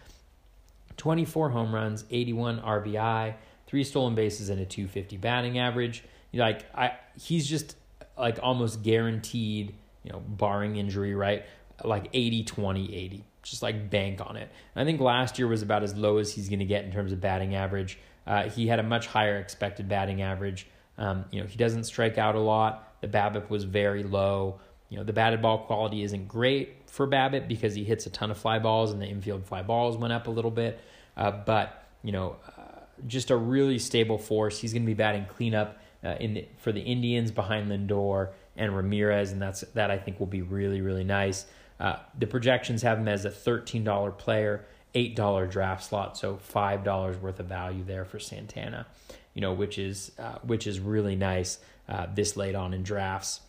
[0.96, 3.34] 24 home runs, 81 RBI
[3.68, 6.02] three stolen bases and a 250 batting average.
[6.32, 7.76] Like I, he's just
[8.18, 11.44] like almost guaranteed, you know, barring injury, right?
[11.84, 13.24] Like 80, 20, 80.
[13.42, 14.50] Just like bank on it.
[14.74, 16.92] And I think last year was about as low as he's going to get in
[16.92, 17.98] terms of batting average.
[18.26, 20.66] Uh, he had a much higher expected batting average.
[20.96, 23.00] Um, you know, he doesn't strike out a lot.
[23.00, 24.60] The BABIP was very low.
[24.88, 28.30] You know, the batted ball quality isn't great for BABIP because he hits a ton
[28.30, 30.80] of fly balls and the infield fly balls went up a little bit.
[31.16, 32.36] Uh, but, you know,
[33.07, 34.61] just a really stable force.
[34.61, 38.74] He's going to be batting cleanup uh, in the, for the Indians behind Lindor and
[38.74, 41.46] Ramirez, and that's that I think will be really really nice.
[41.80, 46.36] Uh, the projections have him as a thirteen dollar player, eight dollar draft slot, so
[46.36, 48.86] five dollars worth of value there for Santana.
[49.34, 53.40] You know, which is uh, which is really nice uh, this late on in drafts.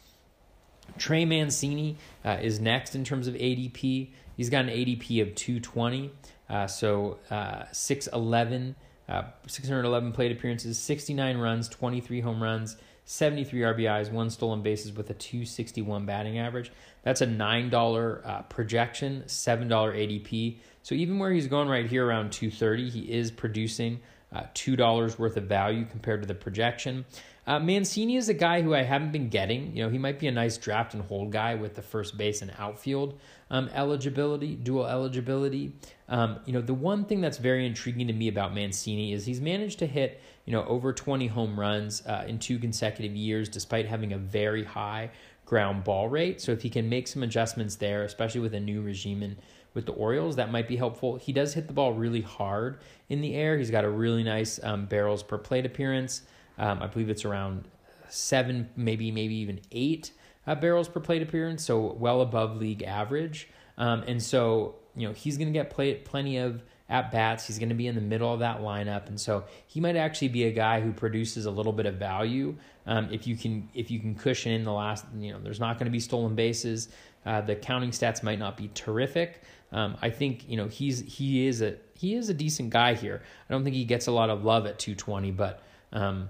[0.97, 4.10] Trey Mancini uh, is next in terms of ADP.
[4.36, 6.12] He's got an ADP of 220,
[6.50, 8.74] uh, so 6'11
[9.10, 15.10] uh, 611 plate appearances, 69 runs, 23 home runs, 73 RBIs, one stolen bases with
[15.10, 16.72] a 261 batting average.
[17.01, 20.57] That's a $9 uh, projection, $7 ADP.
[20.84, 23.99] So even where he's going right here around 230, he is producing
[24.34, 27.06] uh, $2 worth of value compared to the projection.
[27.48, 29.76] Uh, Mancini is a guy who I haven't been getting.
[29.76, 32.44] You know, he might be a nice draft and hold guy with the first base
[32.44, 33.20] and outfield
[33.50, 35.74] um, eligibility, dual eligibility.
[36.08, 39.42] Um, you know, the one thing that's very intriguing to me about Mancini is he's
[39.42, 43.88] managed to hit, you know, over 20 home runs uh, in two consecutive years, despite
[43.88, 45.10] having a very high
[45.46, 46.40] ground ball rate.
[46.40, 49.36] So if he can make some adjustments there, especially with a new regime and
[49.74, 51.17] with the Orioles, that might be helpful.
[51.17, 53.57] He does hit the ball really hard in the air.
[53.57, 56.24] He's got a really nice um, barrels per plate appearance.
[56.57, 57.67] Um, I believe it's around
[58.09, 60.11] seven, maybe maybe even eight
[60.47, 63.49] uh, barrels per plate appearance, so well above league average.
[63.78, 67.45] Um, and so you know he's going to get play, plenty of at bats.
[67.45, 70.30] He's going to be in the middle of that lineup, and so he might actually
[70.30, 72.55] be a guy who produces a little bit of value
[72.88, 75.05] um, if you can if you can cushion in the last.
[75.17, 76.89] You know, there's not going to be stolen bases.
[77.26, 79.43] Uh, the counting stats might not be terrific.
[79.72, 83.22] Um, I think you know he's he is a he is a decent guy here.
[83.49, 85.61] I don't think he gets a lot of love at 220, but
[85.91, 86.30] um,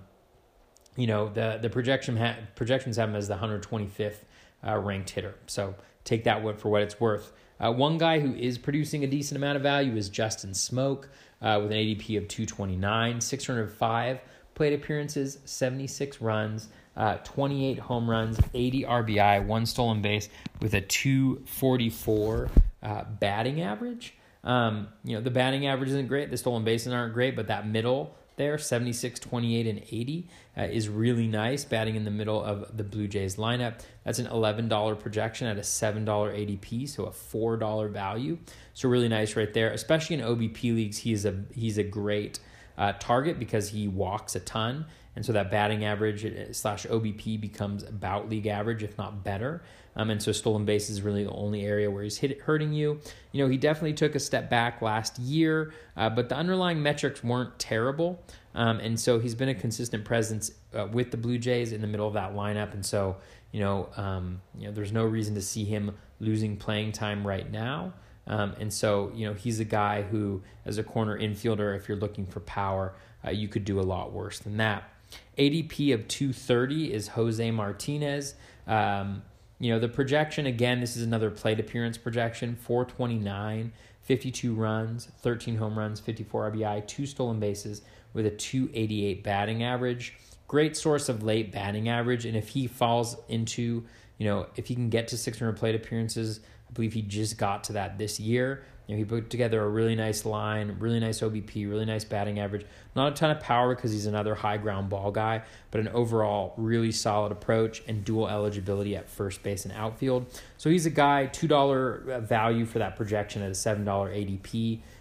[0.95, 4.17] you know the the projection ha- projections have him as the 125th
[4.65, 5.35] uh, ranked hitter.
[5.47, 7.31] So take that for what it's worth.
[7.59, 11.05] Uh, one guy who is producing a decent amount of value is Justin Smoak
[11.41, 14.19] uh, with an ADP of 229, 605
[14.55, 20.27] plate appearances, 76 runs, uh, 28 home runs, 80 RBI, one stolen base
[20.61, 22.49] with a 244
[22.83, 24.15] uh, batting average.
[24.43, 27.67] Um, you know, the batting average isn't great, the stolen bases aren't great, but that
[27.67, 30.27] middle there 76, 28, and 80
[30.57, 33.81] uh, is really nice, batting in the middle of the Blue Jays lineup.
[34.05, 38.37] That's an $11 projection at a $7 ADP, so a $4 value.
[38.73, 40.99] So really nice right there, especially in OBP leagues.
[40.99, 42.39] He's a he's a great
[42.77, 44.85] uh, target because he walks a ton.
[45.17, 49.63] And so that batting average uh, slash OBP becomes about league average, if not better.
[49.99, 53.01] Um, and so stolen base is really the only area where he's hit, hurting you.
[53.33, 57.21] You know, he definitely took a step back last year, uh, but the underlying metrics
[57.21, 58.23] weren't terrible.
[58.55, 61.87] Um, and so he's been a consistent presence uh, with the Blue Jays in the
[61.87, 62.73] middle of that lineup.
[62.73, 63.17] And so,
[63.51, 67.51] you know, um, you know, there's no reason to see him losing playing time right
[67.51, 67.91] now.
[68.25, 71.97] Um, and so, you know, he's a guy who, as a corner infielder, if you're
[71.97, 72.93] looking for power,
[73.27, 74.93] uh, you could do a lot worse than that.
[75.37, 78.35] ADP of 230 is Jose Martinez.
[78.65, 79.23] Um,
[79.59, 85.57] you know, the projection, again, this is another plate appearance projection 429, 52 runs, 13
[85.57, 87.81] home runs, 54 RBI, two stolen bases
[88.13, 90.17] with a 288 batting average.
[90.47, 92.25] Great source of late batting average.
[92.25, 93.85] And if he falls into,
[94.17, 97.63] you know, if he can get to 600 plate appearances, I believe he just got
[97.65, 98.63] to that this year.
[98.89, 102.39] You know, he put together a really nice line, really nice OBP, really nice batting
[102.39, 102.65] average.
[102.95, 106.55] Not a ton of power because he's another high ground ball guy, but an overall
[106.57, 110.25] really solid approach and dual eligibility at first base and outfield.
[110.57, 114.53] So he's a guy, $2 value for that projection at a $7 ADP.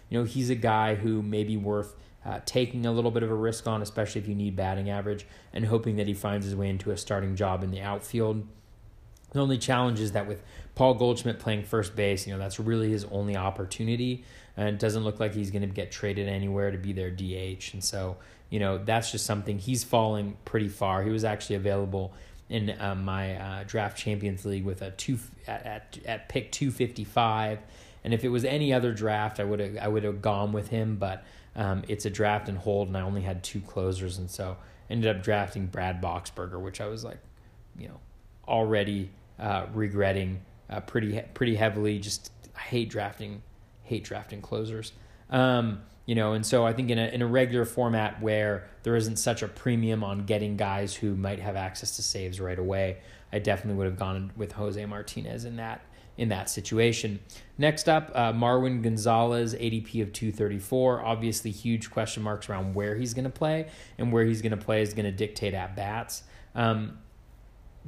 [0.09, 3.31] You know, he's a guy who may be worth uh, taking a little bit of
[3.31, 6.55] a risk on, especially if you need batting average, and hoping that he finds his
[6.55, 8.45] way into a starting job in the outfield.
[9.31, 10.43] The only challenge is that with
[10.79, 14.23] Paul Goldschmidt playing first base, you know, that's really his only opportunity.
[14.55, 17.73] And it doesn't look like he's going to get traded anywhere to be their DH.
[17.73, 18.15] And so,
[18.49, 21.03] you know, that's just something he's falling pretty far.
[21.03, 22.13] He was actually available
[22.47, 27.59] in uh, my uh, draft champions league with a two at, at, at pick 255
[28.05, 30.69] and if it was any other draft i would have i would have gone with
[30.69, 31.23] him but
[31.55, 34.57] um, it's a draft and hold and i only had two closers and so
[34.89, 37.19] ended up drafting brad boxberger which i was like
[37.77, 37.99] you know
[38.47, 41.99] already uh, regretting uh, pretty pretty heavily.
[41.99, 43.41] Just I hate drafting,
[43.83, 44.93] hate drafting closers.
[45.29, 48.95] Um, you know, and so I think in a in a regular format where there
[48.95, 52.97] isn't such a premium on getting guys who might have access to saves right away,
[53.31, 55.81] I definitely would have gone with Jose Martinez in that
[56.17, 57.19] in that situation.
[57.57, 61.01] Next up, uh, Marwin Gonzalez, ADP of 234.
[61.01, 64.57] Obviously, huge question marks around where he's going to play, and where he's going to
[64.57, 66.23] play is going to dictate at bats.
[66.55, 66.97] Um,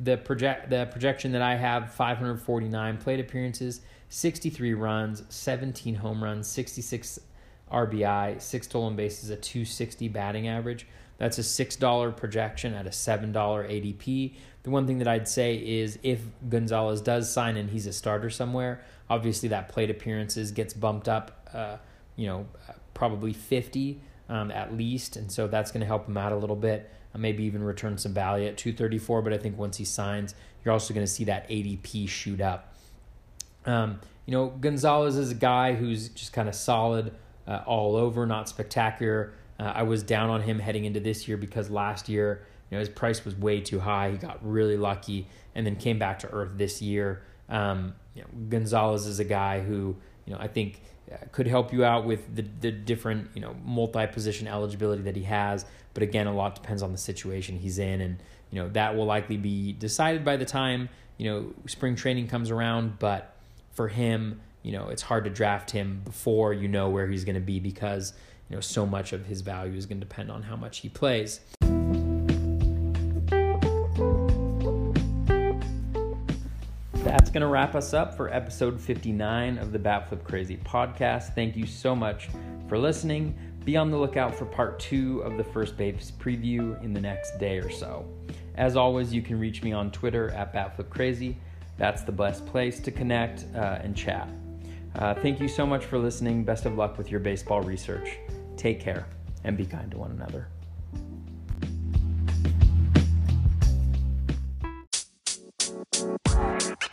[0.04, 6.48] the project the projection that I have 549 plate appearances, 63 runs, 17 home runs,
[6.48, 7.20] 66
[7.72, 10.88] RBI, six stolen bases, a 260 batting average.
[11.18, 14.34] That's a $6 projection at a $7 ADP.
[14.64, 18.32] The one thing that I'd say is if Gonzalez does sign and he's a starter
[18.32, 21.78] somewhere, obviously that plate appearances gets bumped up, uh,
[22.16, 22.48] you know,
[22.96, 25.16] probably 50 um, at least.
[25.16, 26.90] And so that's going to help him out a little bit.
[27.18, 29.22] Maybe even return some value at 234.
[29.22, 32.74] But I think once he signs, you're also going to see that ADP shoot up.
[33.66, 37.14] Um, you know, Gonzalez is a guy who's just kind of solid
[37.48, 39.34] uh, all over, not spectacular.
[39.60, 42.80] Uh, I was down on him heading into this year because last year, you know,
[42.80, 44.12] his price was way too high.
[44.12, 47.24] He got really lucky and then came back to earth this year.
[47.50, 49.96] Um, you know, Gonzalez is a guy who,
[50.26, 50.82] you know, I think
[51.12, 55.24] Uh, could help you out with the, the different, you know, multi-position eligibility that he
[55.24, 55.66] has.
[55.94, 58.18] But again, a lot depends on the situation he's in, and
[58.50, 62.50] you know that will likely be decided by the time you know spring training comes
[62.50, 62.98] around.
[63.00, 63.36] But
[63.74, 67.36] for him, you know, it's hard to draft him before you know where he's going
[67.36, 68.14] to be because
[68.50, 70.90] you know so much of his value is going to depend on how much he
[70.90, 71.42] plays.
[77.12, 81.36] That's going to wrap us up for episode 59 of the Batflip Crazy podcast.
[81.36, 82.30] Thank you so much
[82.70, 83.38] for listening.
[83.66, 87.38] Be on the lookout for part two of the first base preview in the next
[87.38, 88.06] day or so.
[88.56, 91.36] As always, you can reach me on Twitter at BatFlipCrazy.
[91.78, 94.30] That's the best place to connect uh, and chat.
[94.96, 96.46] Uh, thank you so much for listening.
[96.46, 98.20] Best of luck with your baseball research.
[98.56, 99.06] Take care
[99.44, 100.48] and be kind to one another.
[106.70, 106.91] you